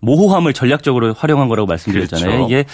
[0.00, 2.26] 모호함을 전략적으로 활용한 거라고 말씀드렸잖아요.
[2.26, 2.46] 그렇죠.
[2.46, 2.64] 이게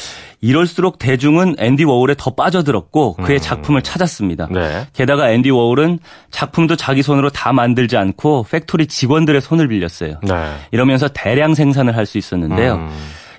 [0.40, 3.40] 이럴수록 대중은 앤디 워홀에 더 빠져들었고 그의 음.
[3.40, 4.48] 작품을 찾았습니다.
[4.50, 4.86] 네.
[4.92, 5.98] 게다가 앤디 워홀은
[6.30, 10.20] 작품도 자기 손으로 다 만들지 않고 Factory 직원들의 손을 빌렸어요.
[10.22, 10.52] 네.
[10.72, 12.74] 이러면서 대량 생산을 할 수 있었는데요.
[12.74, 12.90] 음.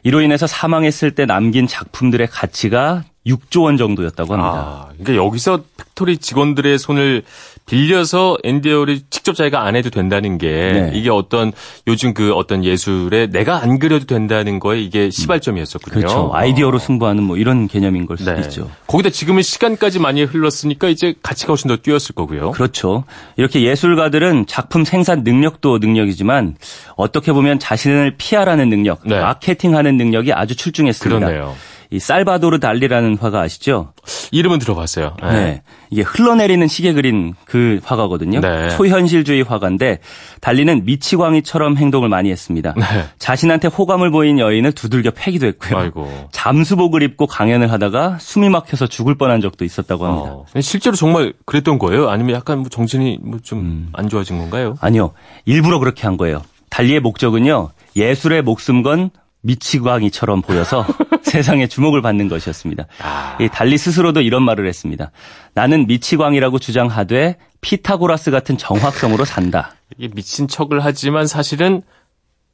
[0.04, 4.52] 이로 인해서 사망했을 때 남긴 작품들의 가치가 6조 원 정도였다고 합니다.
[4.54, 7.24] 아, 그러니까 여기서 Factory 직원들의 손을
[7.66, 10.92] 빌려서 앤디 워홀 직접 자기가 안 해도 된다는 게 네.
[10.94, 11.54] 이게 어떤
[11.88, 16.02] 요즘 그 어떤 예술에 내가 안 그려도 된다는 거에 이게 시발점이었었거든요.
[16.02, 16.32] 그렇죠.
[16.34, 18.42] 아이디어로 승부하는 뭐 이런 개념인 걸 수도 네.
[18.42, 18.70] 있죠.
[18.88, 22.52] 거기다 지금은 시간까지 많이 흘렀으니까 이제 가치가 훨씬 더 뛰었을 거고요.
[22.52, 23.06] 그렇죠.
[23.38, 26.56] 이렇게 예술가들은 작품 생산 능력도 능력이지만
[26.98, 29.20] 어떻게 보면 자신을 피하라는 능력, 네.
[29.20, 31.20] 마케팅하는 능력이 아주 출중했습니다.
[31.20, 31.56] 그러네요.
[31.94, 33.94] 이 살바도르 달리라는 화가 아시죠?
[34.32, 35.16] 이름은 들어봤어요.
[35.22, 35.32] 네.
[35.32, 35.62] 네.
[35.92, 38.40] 이게 흘러내리는 시계 그린 그 화가거든요.
[38.40, 38.70] 네.
[38.70, 40.00] 초현실주의 화가인데
[40.42, 42.74] 달리는 미치광이처럼 행동을 많이 했습니다.
[42.76, 42.84] 네.
[43.20, 45.78] 자신한테 호감을 보인 여인을 두들겨 패기도 했고요.
[45.78, 46.30] 아이고.
[46.32, 50.30] 잠수복을 입고 강연을 하다가 숨이 막혀서 죽을 뻔한 적도 있었다고 합니다.
[50.32, 50.46] 어.
[50.62, 52.10] 실제로 정말 그랬던 거예요?
[52.10, 54.10] 아니면 약간 뭐 정신이 뭐 좀안 음.
[54.10, 54.78] 좋아진 건가요?
[54.82, 55.12] 아니요.
[55.46, 56.42] 일부러 그렇게 한 거예요.
[56.72, 57.70] 달리의 목적은요.
[57.96, 59.12] 예술의 목숨 건
[59.44, 60.86] 미치광이처럼 보여서
[61.22, 62.88] 세상에 주목을 받는 것이었습니다.
[63.02, 63.38] 아.
[63.40, 65.12] 이 달리 스스로도 이런 말을 했습니다.
[65.54, 69.76] 나는 미치광이라고 주장하되 피타고라스 같은 정확성으로 산다.
[69.98, 71.82] 이게 미친 척을 하지만 사실은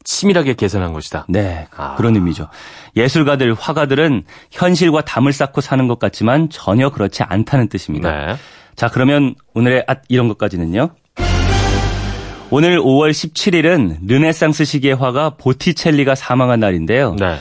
[0.04, 1.26] 치밀하게 계산한 것이다.
[1.30, 1.96] 네, 아.
[1.96, 2.48] 그런 의미죠.
[2.96, 8.12] 예술가들, 화가들은 현실과 담을 쌓고 사는 것 같지만 전혀 그렇지 않다는 뜻입니다.
[8.12, 8.36] 네.
[8.76, 10.90] 자, 그러면 오늘의 앗 이런 것까지는요.
[12.52, 17.16] 오늘 5월 17일은 르네상스 시기의 화가 보티첼리가 사망한 날인데요.
[17.20, 17.36] 네.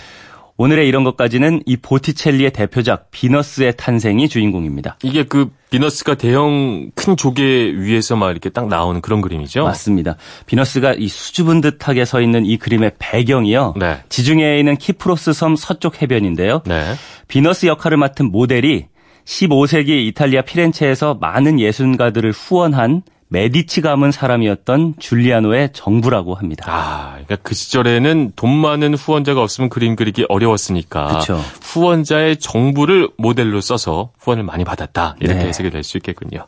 [0.58, 4.98] 오늘의 이런 것까지는 이 보티첼리의 대표작 비너스의 탄생이 주인공입니다.
[5.02, 7.42] 이게 그 비너스가 대형 큰 조개
[7.76, 9.64] 위에서 막 이렇게 딱 나오는 그런 그림이죠?
[9.64, 10.16] 맞습니다.
[10.46, 13.74] 비너스가 이 수줍은 듯하게 서 있는 이 그림의 배경이요.
[13.78, 13.98] 네.
[14.08, 16.62] 지중해에 있는 키프로스 섬 서쪽 해변인데요.
[16.66, 16.94] 네.
[17.28, 18.86] 비너스 역할을 맡은 모델이
[19.24, 26.64] 15세기 이탈리아 피렌체에서 많은 예술가들을 후원한 메디치 가문 사람이었던 줄리아노의 정부라고 합니다.
[26.68, 31.42] 아, 그러니까 그 시절에는 돈 많은 후원자가 없으면 그림 그리기 어려웠으니까 그쵸.
[31.62, 35.16] 후원자의 정부를 모델로 써서 후원을 많이 받았다.
[35.20, 35.48] 이렇게 네.
[35.48, 36.46] 해석이 될 수 있겠군요.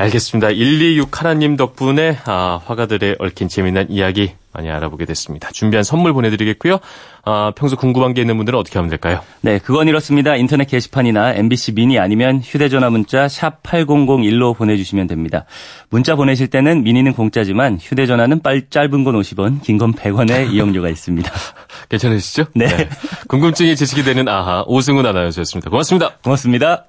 [0.00, 0.48] 알겠습니다.
[0.48, 5.50] 126 하나님 덕분에 아, 화가들의 얽힌 재미난 이야기 많이 알아보게 됐습니다.
[5.50, 6.78] 준비한 선물 보내드리겠고요.
[7.24, 9.20] 아, 평소 궁금한 게 있는 분들은 어떻게 하면 될까요?
[9.40, 10.36] 네, 그건 이렇습니다.
[10.36, 15.44] 인터넷 게시판이나 MBC 미니 아니면 휴대전화 문자 샵 8001로 보내주시면 됩니다.
[15.90, 21.30] 문자 보내실 때는 미니는 공짜지만 휴대전화는 빨, 짧은 건 50원, 긴 건 100원의 이용료가 있습니다.
[21.88, 22.46] 괜찮으시죠?
[22.54, 22.68] 네.
[22.68, 22.88] 네.
[23.26, 25.70] 궁금증이 지식이 되는 아하 오승훈 아나운서였습니다.
[25.70, 26.10] 고맙습니다.
[26.22, 26.86] 고맙습니다.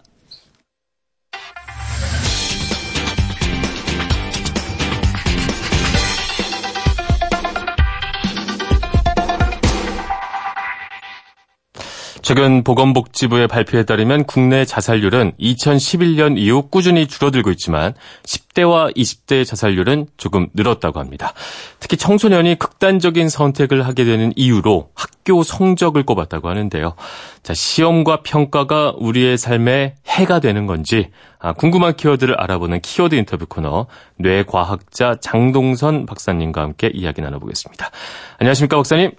[12.29, 20.47] 최근 보건복지부의 발표에 따르면 국내 자살률은 2011년 이후 꾸준히 줄어들고 있지만 10대와 20대의 자살률은 조금
[20.53, 21.33] 늘었다고 합니다.
[21.79, 26.93] 특히 청소년이 극단적인 선택을 하게 되는 이유로 학교 성적을 꼽았다고 하는데요.
[27.41, 33.87] 자, 시험과 평가가 우리의 삶에 해가 되는 건지 아, 궁금한 키워드를 알아보는 키워드 인터뷰 코너
[34.17, 37.89] 뇌과학자 장동선 박사님과 함께 이야기 나눠보겠습니다.
[38.37, 39.13] 안녕하십니까 박사님?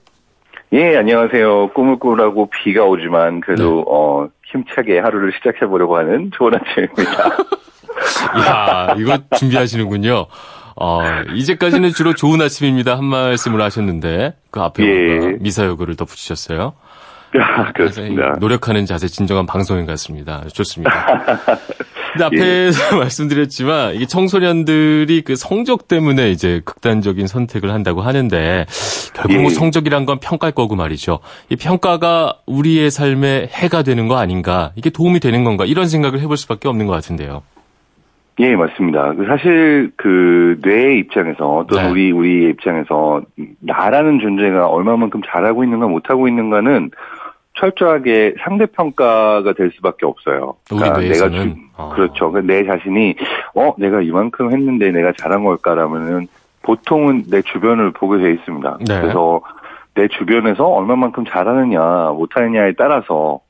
[0.72, 1.70] 예, 안녕하세요.
[1.74, 3.85] 꿈을 꾸라고 비가 오지만 그래도 네.
[3.88, 7.37] 어, 힘차게 하루를 시작해 보려고 하는 좋은 아침입니다.
[8.38, 10.26] 이야, 이거 준비하시는군요.
[10.76, 11.02] 어,
[11.35, 12.96] 이제까지는 주로 좋은 아침입니다.
[12.96, 15.18] 한 말씀을 하셨는데 그 앞에 예.
[15.40, 16.74] 미사여구를 덧붙이셨어요.
[17.38, 18.37] 아, 그렇습니다.
[18.38, 20.42] 노력하는 자세 진정한 방송인 것 같습니다.
[20.52, 21.06] 좋습니다.
[22.12, 22.96] 근데 앞에서 예.
[22.98, 28.66] 말씀드렸지만 이게 청소년들이 그 성적 때문에 이제 극단적인 선택을 한다고 하는데
[29.14, 29.42] 결국 뭐 예.
[29.42, 31.20] 뭐 성적이란 건 평가일 거고 말이죠.
[31.48, 34.72] 이 평가가 우리의 삶에 해가 되는 거 아닌가?
[34.76, 35.64] 이게 도움이 되는 건가?
[35.64, 37.42] 이런 생각을 해볼 수밖에 없는 것 같은데요.
[38.38, 39.12] 예, 맞습니다.
[39.14, 41.90] 그 사실 그 뇌의 입장에서 또 네.
[41.90, 43.20] 우리 우리 입장에서
[43.60, 46.90] 나라는 존재가 얼마만큼 잘하고 있는가 못하고 있는가는
[47.60, 50.54] 철저하게 상대 평가가 될 수밖에 없어요.
[50.68, 51.90] 그러니까 내가 주, 어.
[51.94, 52.32] 그렇죠.
[52.32, 53.14] 그러니까 내 자신이
[53.54, 56.26] 어 내가 이만큼 했는데 내가 잘한 걸까라면은
[56.62, 58.78] 보통은 내 주변을 보게 돼 있습니다.
[58.88, 59.00] 네.
[59.00, 59.42] 그래서
[59.94, 63.40] 내 주변에서 얼마만큼 잘하느냐 못하느냐에 따라서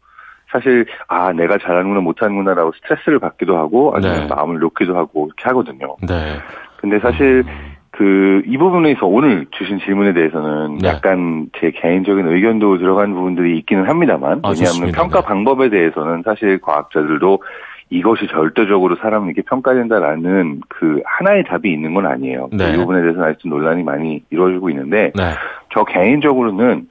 [0.50, 4.34] 사실 아 내가 잘하는구나 못하는구나라고 스트레스를 받기도 하고 아니면 네.
[4.34, 5.96] 마음을 놓기도 하고 이렇게 하거든요.
[6.02, 6.38] 네.
[6.78, 7.69] 근데 사실 음.
[8.00, 10.88] 그 이 부분에서 오늘 주신 질문에 대해서는 네.
[10.88, 15.26] 약간 제 개인적인 의견도 들어간 부분들이 있기는 합니다만 아, 왜냐하면 평가 네.
[15.26, 17.42] 방법에 대해서는 사실 과학자들도
[17.90, 22.50] 이것이 절대적으로 사람에게 평가된다라는 그 하나의 답이 있는 건 아니에요.
[22.52, 22.72] 네.
[22.72, 25.24] 이 부분에 대해서는 아직도 논란이 많이 이루어지고 있는데 네.
[25.72, 26.88] 저 개인적으로는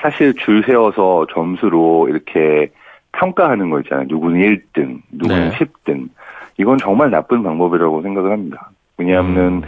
[0.00, 2.70] 사실 줄 세워서 점수로 이렇게
[3.12, 4.06] 평가하는 거 있잖아요.
[4.08, 5.56] 누구는 1등, 누구는 네.
[5.56, 6.08] 10등.
[6.58, 8.70] 이건 정말 나쁜 방법이라고 생각을 합니다.
[8.96, 9.62] 왜냐하면 음.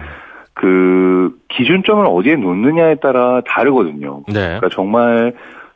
[0.60, 4.24] 그 기준점을 어디에 놓느냐에 따라 다르거든요.
[4.28, 4.34] 네.
[4.34, 5.32] 그러니까 정말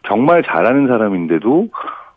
[0.07, 1.69] 정말 잘하는 사람인데도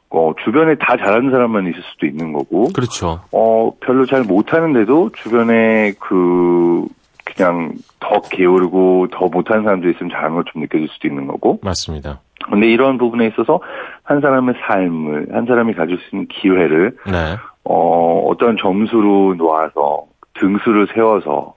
[0.10, 2.68] 어, 주변에 다 잘하는 사람만 있을 수도 있는 거고.
[2.74, 3.22] 그렇죠.
[3.32, 6.86] 어, 별로 잘 못하는데도 주변에 그,
[7.24, 11.60] 그냥 더 게으르고 더 못하는 사람들이 있으면 잘하는 걸 좀 느껴질 수도 있는 거고.
[11.64, 12.20] 맞습니다.
[12.50, 13.62] 근데 이런 부분에 있어서
[14.04, 17.38] 한 사람의 삶을, 한 사람이 가질 수 있는 기회를, 네.
[17.64, 20.04] 어, 어떤 점수로 놓아서
[20.34, 21.57] 등수를 세워서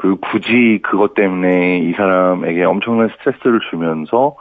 [0.00, 4.34] 그 굳이 그것 때문에 이 사람에게 엄청난 스트레스를 주면서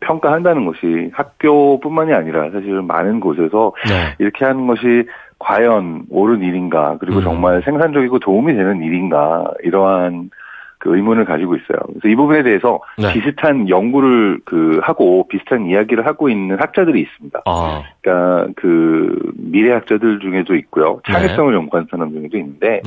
[0.00, 4.16] 평가한다는 것이 학교뿐만이 아니라 사실 많은 곳에서 네.
[4.18, 5.06] 이렇게 하는 것이
[5.38, 7.22] 과연 옳은 일인가 그리고 음.
[7.22, 10.30] 정말 생산적이고 도움이 되는 일인가 이러한
[10.78, 11.78] 그 의문을 가지고 있어요.
[11.86, 13.12] 그래서 이 부분에 대해서 네.
[13.12, 17.42] 비슷한 연구를 그 하고 비슷한 이야기를 하고 있는 학자들이 있습니다.
[17.46, 17.84] 아.
[18.00, 21.56] 그러니까 그 미래 학자들 중에도 있고요, 창의성을 네.
[21.56, 22.82] 연구하는 사람 중에도 있는데.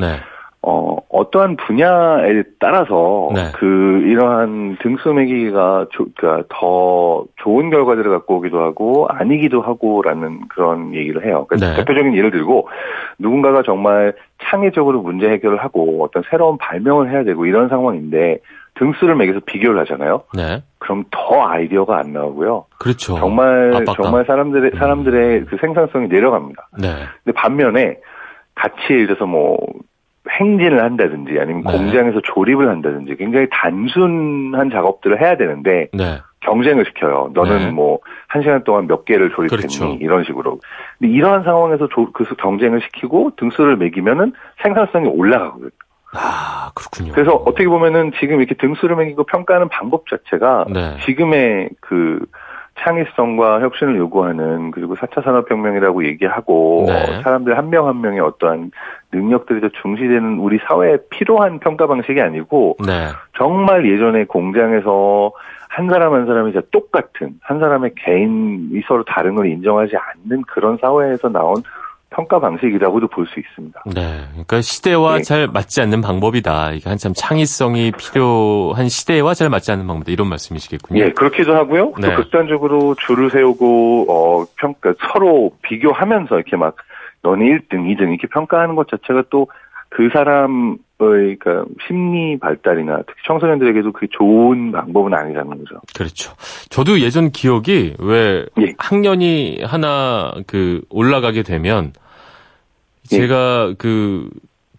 [0.63, 0.69] 네.
[0.69, 3.52] 어, 어떠한 분야에 따라서 네.
[3.56, 3.65] 그
[4.06, 11.26] 이러한 등수 매기가 조, 그러니까 더 좋은 결과들을 갖고 오기도 하고 아니기도 하고라는 그런 얘기를
[11.26, 11.45] 해요.
[11.50, 11.76] 그러니까 네.
[11.78, 12.69] 대표적인 예를 들고
[13.17, 18.39] 누군가가 정말 창의적으로 문제 해결을 하고 어떤 새로운 발명을 해야 되고 이런 상황인데
[18.76, 20.24] 등수를 매겨서 비교를 하잖아요.
[20.36, 20.63] 네.
[20.78, 22.65] 그럼 더 아이디어가 안 나오고요.
[22.80, 23.15] 그렇죠.
[23.17, 24.04] 정말 압박감.
[24.04, 25.45] 정말 사람들의 사람들의 음.
[25.50, 26.69] 그 생산성이 내려갑니다.
[26.80, 26.88] 네.
[27.24, 27.97] 근데 반면에
[28.56, 29.58] 같이 예를 들어서 뭐
[30.29, 31.71] 행진을 한다든지 아니면 네.
[31.71, 36.19] 공장에서 조립을 한다든지 굉장히 단순한 작업들을 해야 되는데 네.
[36.41, 37.31] 경쟁을 시켜요.
[37.34, 37.71] 너는 네.
[37.71, 39.97] 뭐한 시간 동안 몇 개를 조립했니 그렇죠.
[39.99, 40.60] 이런 식으로.
[40.99, 45.69] 근데 이러한 상황에서 조, 그 경쟁을 시키고 등수를 매기면은 생산성이 올라가거든요.
[46.13, 47.13] 아 그렇군요.
[47.13, 50.97] 그래서 어떻게 보면은 지금 이렇게 등수를 매기고 평가하는 방법 자체가 네.
[51.05, 52.25] 지금의 그
[52.79, 57.21] 창의성과 혁신을 요구하는 그리고 4차 산업혁명이라고 얘기하고 네.
[57.21, 58.71] 사람들 한 명한 한 명의 어떠한
[59.12, 63.10] 능력들이 더 중시되는 우리 사회에 필요한 평가 방식이 아니고 네.
[63.38, 65.31] 정말 예전에 공장에서
[65.69, 70.77] 한 사람 한 사람이 진짜 똑같은 한 사람의 개인이 서로 다른 걸 인정하지 않는 그런
[70.81, 71.55] 사회에서 나온
[72.12, 73.84] 평가 방식이라고도 볼 수 있습니다.
[73.95, 74.26] 네.
[74.32, 75.21] 그러니까 시대와 네.
[75.24, 76.71] 잘 맞지 않는 방법이다.
[76.74, 80.12] 이게 한참 창의성이 필요한 시대와 잘 맞지 않는 방법이다.
[80.12, 81.02] 이런 말씀이시겠군요.
[81.02, 81.93] 예, 그렇기도 하고요.
[82.00, 82.10] 네.
[82.10, 86.76] 또 극단적으로 줄을 세우고, 어, 평가, 서로 비교하면서 이렇게 막,
[87.24, 89.47] 너는 1등, 2등 이렇게 평가하는 것 자체가 또
[89.91, 95.82] 그 사람의, 그러니까 심리 발달이나 특히 청소년들에게도 그게 좋은 방법은 아니라는 거죠.
[95.95, 96.34] 그렇죠.
[96.69, 98.74] 저도 예전 기억이 왜 예.
[98.78, 102.00] 학년이 하나 그 올라가게 되면 예.
[103.09, 104.29] 제가 그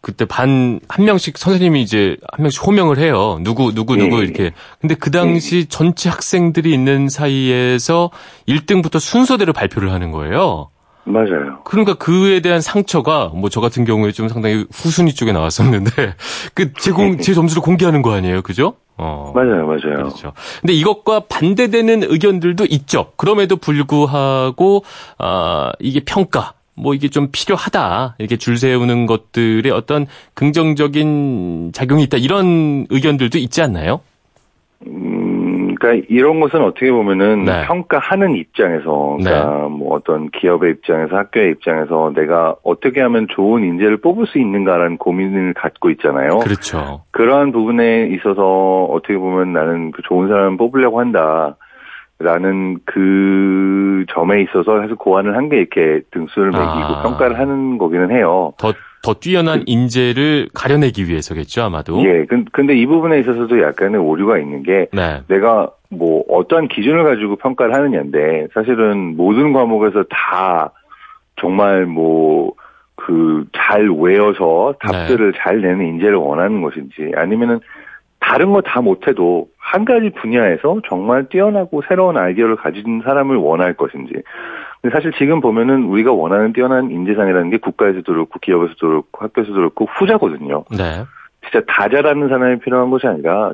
[0.00, 3.38] 그때 반 한 명씩 선생님이 이제 한 명씩 호명을 해요.
[3.42, 4.24] 누구 누구 누구 네.
[4.24, 4.52] 이렇게.
[4.80, 5.68] 근데 그 당시 네.
[5.68, 8.10] 전체 학생들이 있는 사이에서
[8.48, 10.70] 1등부터 순서대로 발표를 하는 거예요.
[11.04, 11.60] 맞아요.
[11.64, 15.90] 그러니까 그에 대한 상처가 뭐 저 같은 경우에 좀 상당히 후순위 쪽에 나왔었는데
[16.54, 18.74] 그 제공 제 점수를 공개하는 거 아니에요, 그죠?
[18.98, 19.32] 어.
[19.34, 19.80] 맞아요, 맞아요.
[19.96, 20.32] 그렇죠.
[20.60, 23.12] 근데 이것과 반대되는 의견들도 있죠.
[23.16, 24.84] 그럼에도 불구하고
[25.18, 32.18] 아 이게 평가 뭐 이게 좀 필요하다 이렇게 줄 세우는 것들의 어떤 긍정적인 작용이 있다
[32.18, 34.00] 이런 의견들도 있지 않나요?
[35.82, 37.66] 그러니까 이런 것은 어떻게 보면은 네.
[37.66, 39.68] 평가하는 입장에서 그러니까 네.
[39.68, 45.54] 뭐 어떤 기업의 입장에서 학교의 입장에서 내가 어떻게 하면 좋은 인재를 뽑을 수 있는가라는 고민을
[45.54, 46.38] 갖고 있잖아요.
[46.38, 47.02] 그렇죠.
[47.10, 51.56] 그러한 부분에 있어서 어떻게 보면 나는 그 좋은 사람을 뽑으려고 한다.
[52.22, 57.02] 라는 그 점에 있어서 사실 고안을 한 게 이렇게 등수를 매기고 아.
[57.02, 58.52] 평가를 하는 거기는 해요.
[58.58, 62.02] 더, 더 뛰어난 그, 인재를 가려내기 위해서겠죠, 아마도.
[62.04, 65.20] 예, 근데 이 부분에 있어서도 약간의 오류가 있는 게 네.
[65.28, 70.70] 내가 뭐 어떠한 기준을 가지고 평가를 하느냐인데 사실은 모든 과목에서 다
[71.36, 72.54] 정말 뭐
[72.94, 75.38] 그 잘 외워서 답들을 네.
[75.42, 77.60] 잘 내는 인재를 원하는 것인지 아니면은
[78.22, 84.14] 다른 거 다 못해도 한 가지 분야에서 정말 뛰어나고 새로운 아이디어를 가진 사람을 원할 것인지.
[84.80, 89.86] 근데 사실 지금 보면은 우리가 원하는 뛰어난 인재상이라는 게 국가에서도 그렇고 기업에서도 그렇고 학교에서도 그렇고
[89.86, 90.64] 후자거든요.
[90.70, 91.04] 네.
[91.42, 93.52] 진짜 다 잘하는 사람이 필요한 것이 아니라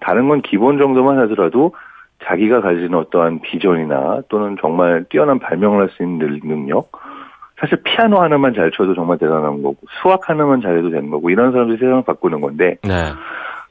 [0.00, 1.74] 다른 건 기본 정도만 하더라도
[2.24, 6.92] 자기가 가진 어떠한 비전이나 또는 정말 뛰어난 발명을 할 수 있는 능력,
[7.58, 11.78] 사실 피아노 하나만 잘 쳐도 정말 대단한 거고 수학 하나만 잘해도 되는 거고 이런 사람들이
[11.78, 13.12] 세상을 바꾸는 건데 네.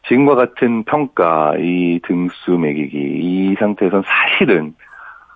[0.07, 4.73] 지금과 같은 평가, 이 등수 매기기 이 상태에선 사실은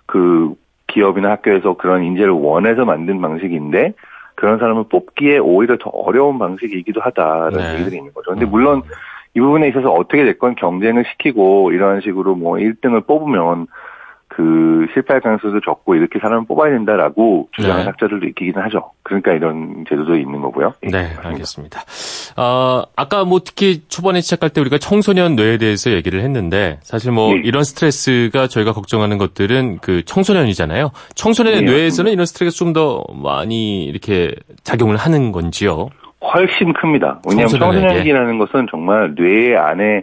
[0.06, 0.54] 그
[0.88, 3.92] 기업이나 학교에서 그런 인재를 원해서 만든 방식인데
[4.34, 7.74] 그런 사람을 뽑기에 오히려 더 어려운 방식이기도 하다라는 네.
[7.74, 8.30] 얘기들이 있는 거죠.
[8.32, 8.82] 근데 물론
[9.34, 13.66] 이 부분에 있어서 어떻게 됐건 경쟁을 시키고 이런 식으로 뭐 1등을 뽑으면
[14.36, 17.86] 그 실패할 가능성도 적고 이렇게 사람을 뽑아야 된다라고 주장하는 네.
[17.90, 18.90] 학자들도 있기는 하죠.
[19.02, 20.74] 그러니까 이런 제도도 있는 거고요.
[20.82, 21.80] 예, 네, 알겠습니다.
[22.36, 27.32] 어, 아까 뭐 특히 초반에 시작할 때 우리가 청소년 뇌에 대해서 얘기를 했는데 사실 뭐
[27.32, 27.40] 네.
[27.44, 30.90] 이런 스트레스가 저희가 걱정하는 것들은 그 청소년이잖아요.
[31.14, 31.72] 청소년의 네.
[31.72, 35.88] 뇌에서는 이런 스트레스가 좀 더 많이 이렇게 작용을 하는 건지요?
[36.20, 37.22] 훨씬 큽니다.
[37.26, 40.02] 왜냐하면 청소년기라는 것은 정말 뇌 안에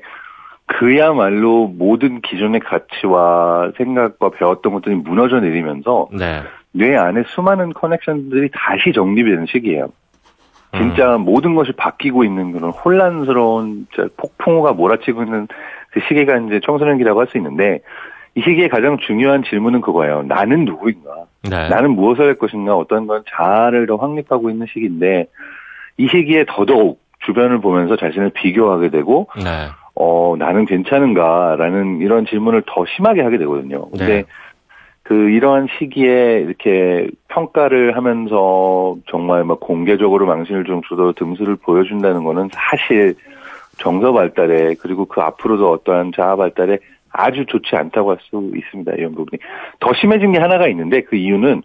[0.80, 6.42] 그야말로 모든 기존의 가치와 생각과 배웠던 것들이 무너져 내리면서 네.
[6.72, 9.90] 뇌 안에 수많은 커넥션들이 다시 정립이 되는 시기예요.
[10.76, 11.22] 진짜 음.
[11.22, 13.86] 모든 것이 바뀌고 있는 그런 혼란스러운
[14.18, 15.48] 폭풍우가 몰아치고 있는
[15.92, 17.82] 그 시기가 이제 청소년기라고 할 수 있는데
[18.36, 20.24] 이 시기에 가장 중요한 질문은 그거예요.
[20.24, 21.26] 나는 누구인가?
[21.44, 21.70] 네.
[21.70, 22.76] 나는 무엇을 할 것인가?
[22.76, 25.28] 어떤 건 자아를 더 확립하고 있는 시기인데
[25.98, 29.68] 이 시기에 더더욱 주변을 보면서 자신을 비교하게 되고 네.
[29.96, 33.90] 어 나는 괜찮은가라는 이런 질문을 더 심하게 하게 되거든요.
[33.90, 34.24] 근데 네.
[35.04, 42.50] 그 이러한 시기에 이렇게 평가를 하면서 정말 막 공개적으로 망신을 좀 주도 등수를 보여준다는 거는
[42.54, 43.16] 사실
[43.78, 46.80] 정서 발달에 그리고 그 앞으로도 어떠한 자아 발달에
[47.12, 48.94] 아주 좋지 않다고 할 수 있습니다.
[48.94, 49.40] 이런 부분이
[49.80, 51.62] 더 심해진 게 하나가 있는데 그 이유는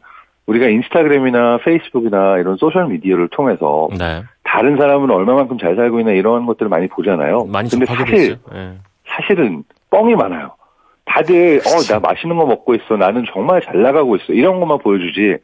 [0.48, 4.22] 우리가 인스타그램이나 페이스북이나 이런 소셜 미디어를 통해서 네.
[4.44, 7.44] 다른 사람은 얼마만큼 잘 살고 있나 이런 것들을 많이 보잖아요.
[7.44, 8.72] 많이 근데 사실 네.
[9.06, 10.54] 사실은 뻥이 많아요.
[11.04, 12.96] 다들 어 나 맛있는 거 먹고 있어.
[12.96, 14.32] 나는 정말 잘 나가고 있어.
[14.32, 15.36] 이런 것만 보여주지.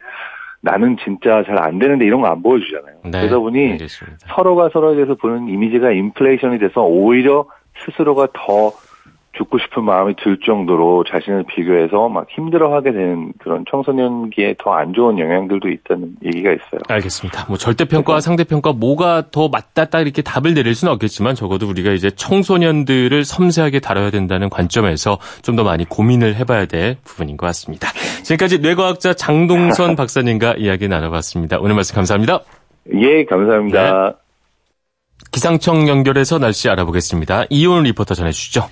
[0.62, 2.96] 나는 진짜 잘 안 되는데 이런 거 안 보여주잖아요.
[3.04, 4.18] 네, 그러다 보니 알겠습니다.
[4.34, 7.44] 서로가 서로에 대해서 보는 이미지가 인플레이션이 돼서 오히려
[7.84, 8.72] 스스로가 더
[9.36, 15.18] 죽고 싶은 마음이 들 정도로 자신을 비교해서 막 힘들어하게 되는 그런 청소년기에 더 안 좋은
[15.18, 16.80] 영향들도 있다는 얘기가 있어요.
[16.88, 17.46] 알겠습니다.
[17.48, 22.10] 뭐 절대평가와 상대평가 뭐가 더 맞다 딱 이렇게 답을 내릴 수는 없겠지만 적어도 우리가 이제
[22.10, 27.88] 청소년들을 섬세하게 다뤄야 된다는 관점에서 좀 더 많이 고민을 해봐야 될 부분인 것 같습니다.
[28.24, 31.58] 지금까지 뇌과학자 장동선 박사님과 이야기 나눠봤습니다.
[31.60, 32.40] 오늘 말씀 감사합니다.
[32.92, 34.08] 예, 감사합니다.
[34.08, 34.12] 네.
[35.30, 37.44] 기상청 연결해서 날씨 알아보겠습니다.
[37.50, 38.62] 이온 리포터 전해주시죠.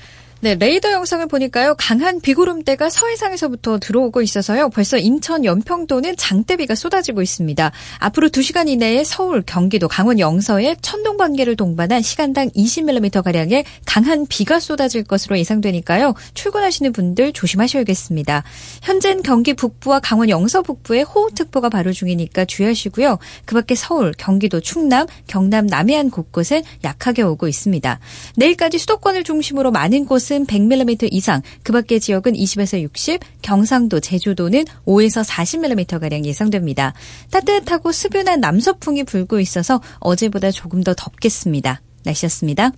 [0.44, 1.76] 네, 레이더 영상을 보니까요.
[1.78, 4.70] 강한 비구름대가 서해상에서부터 들어오고 있어서요.
[4.70, 7.70] 벌써 인천 연평도는 장대비가 쏟아지고 있습니다.
[8.00, 14.58] 앞으로 2시간 이내에 서울, 경기도, 강원 영서에 천둥 번개를 동반한 시간당 20mm 가량의 강한 비가
[14.58, 16.14] 쏟아질 것으로 예상되니까요.
[16.34, 18.42] 출근하시는 분들 조심하셔야겠습니다.
[18.82, 23.20] 현재는 경기 북부와 강원 영서 북부에 호우특보가 발효 중이니까 주의하시고요.
[23.44, 28.00] 그 밖에 서울, 경기도, 충남, 경남 남해안 곳곳은 약하게 오고 있습니다.
[28.34, 34.64] 내일까지 수도권을 중심으로 많은 곳은 서울은 100mm 이상, 그 밖의 지역은 20에서 60, 경상도, 제주도는
[34.86, 36.94] 5에서 40mm가량 예상됩니다.
[37.30, 41.82] 따뜻하고 수변한 남서풍이 불고 있어서 어제보다 조금 더 덥겠습니다.
[42.04, 42.70] 날씨였습니다.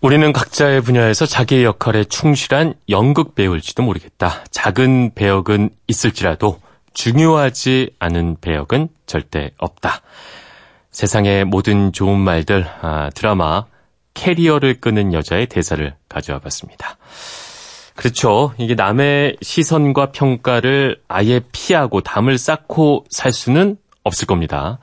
[0.00, 4.44] 우리는 각자의 분야에서 자기의 역할에 충실한 연극 배우일지도 모르겠다.
[4.50, 6.60] 작은 배역은 있을지라도
[6.94, 10.00] 중요하지 않은 배역은 절대 없다.
[10.92, 13.66] 세상의 모든 좋은 말들, 아, 드라마
[14.18, 16.96] 캐리어를 끄는 여자의 대사를 가져와 봤습니다.
[17.94, 18.52] 그렇죠.
[18.58, 24.78] 이게 남의 시선과 평가를 아예 피하고 담을 쌓고 살 수는 없을 겁니다.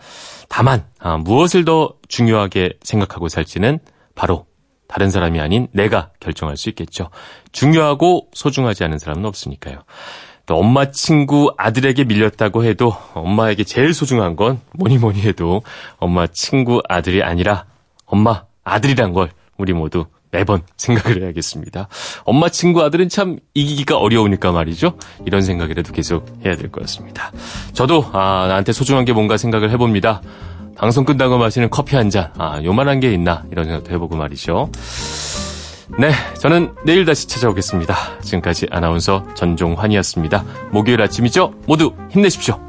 [0.48, 3.80] 다만 아, 무엇을 더 중요하게 생각하고 살지는
[4.16, 4.46] 바로
[4.88, 7.10] 다른 사람이 아닌 내가 결정할 수 있겠죠.
[7.52, 9.84] 중요하고 소중하지 않은 사람은 없으니까요.
[10.46, 15.64] 또 엄마 친구 아들에게 밀렸다고 해도 엄마에게 제일 소중한 건 뭐니 뭐니 해도
[15.98, 17.66] 엄마 친구 아들이 아니라
[18.06, 21.88] 엄마 아들이란 걸 우리 모두 매번 생각을 해야겠습니다.
[22.26, 24.98] 엄마 친구 아들은 참 이기기가 어려우니까 말이죠.
[25.26, 27.32] 이런 생각이라도 계속 해야 될 것 같습니다.
[27.72, 30.22] 저도 아 나한테 소중한 게 뭔가 생각을 해봅니다.
[30.78, 34.70] 방송 끝나고 마시는 커피 한 잔, 아 요만한 게 있나 이런 생각도 해보고 말이죠.
[35.98, 36.12] 네,
[36.42, 37.96] 저는 내일 다시 찾아오겠습니다.
[38.22, 40.44] 지금까지 아나운서 전종환이었습니다.
[40.72, 41.54] 목요일 아침이죠?
[41.66, 42.60] 모두 힘내십시오.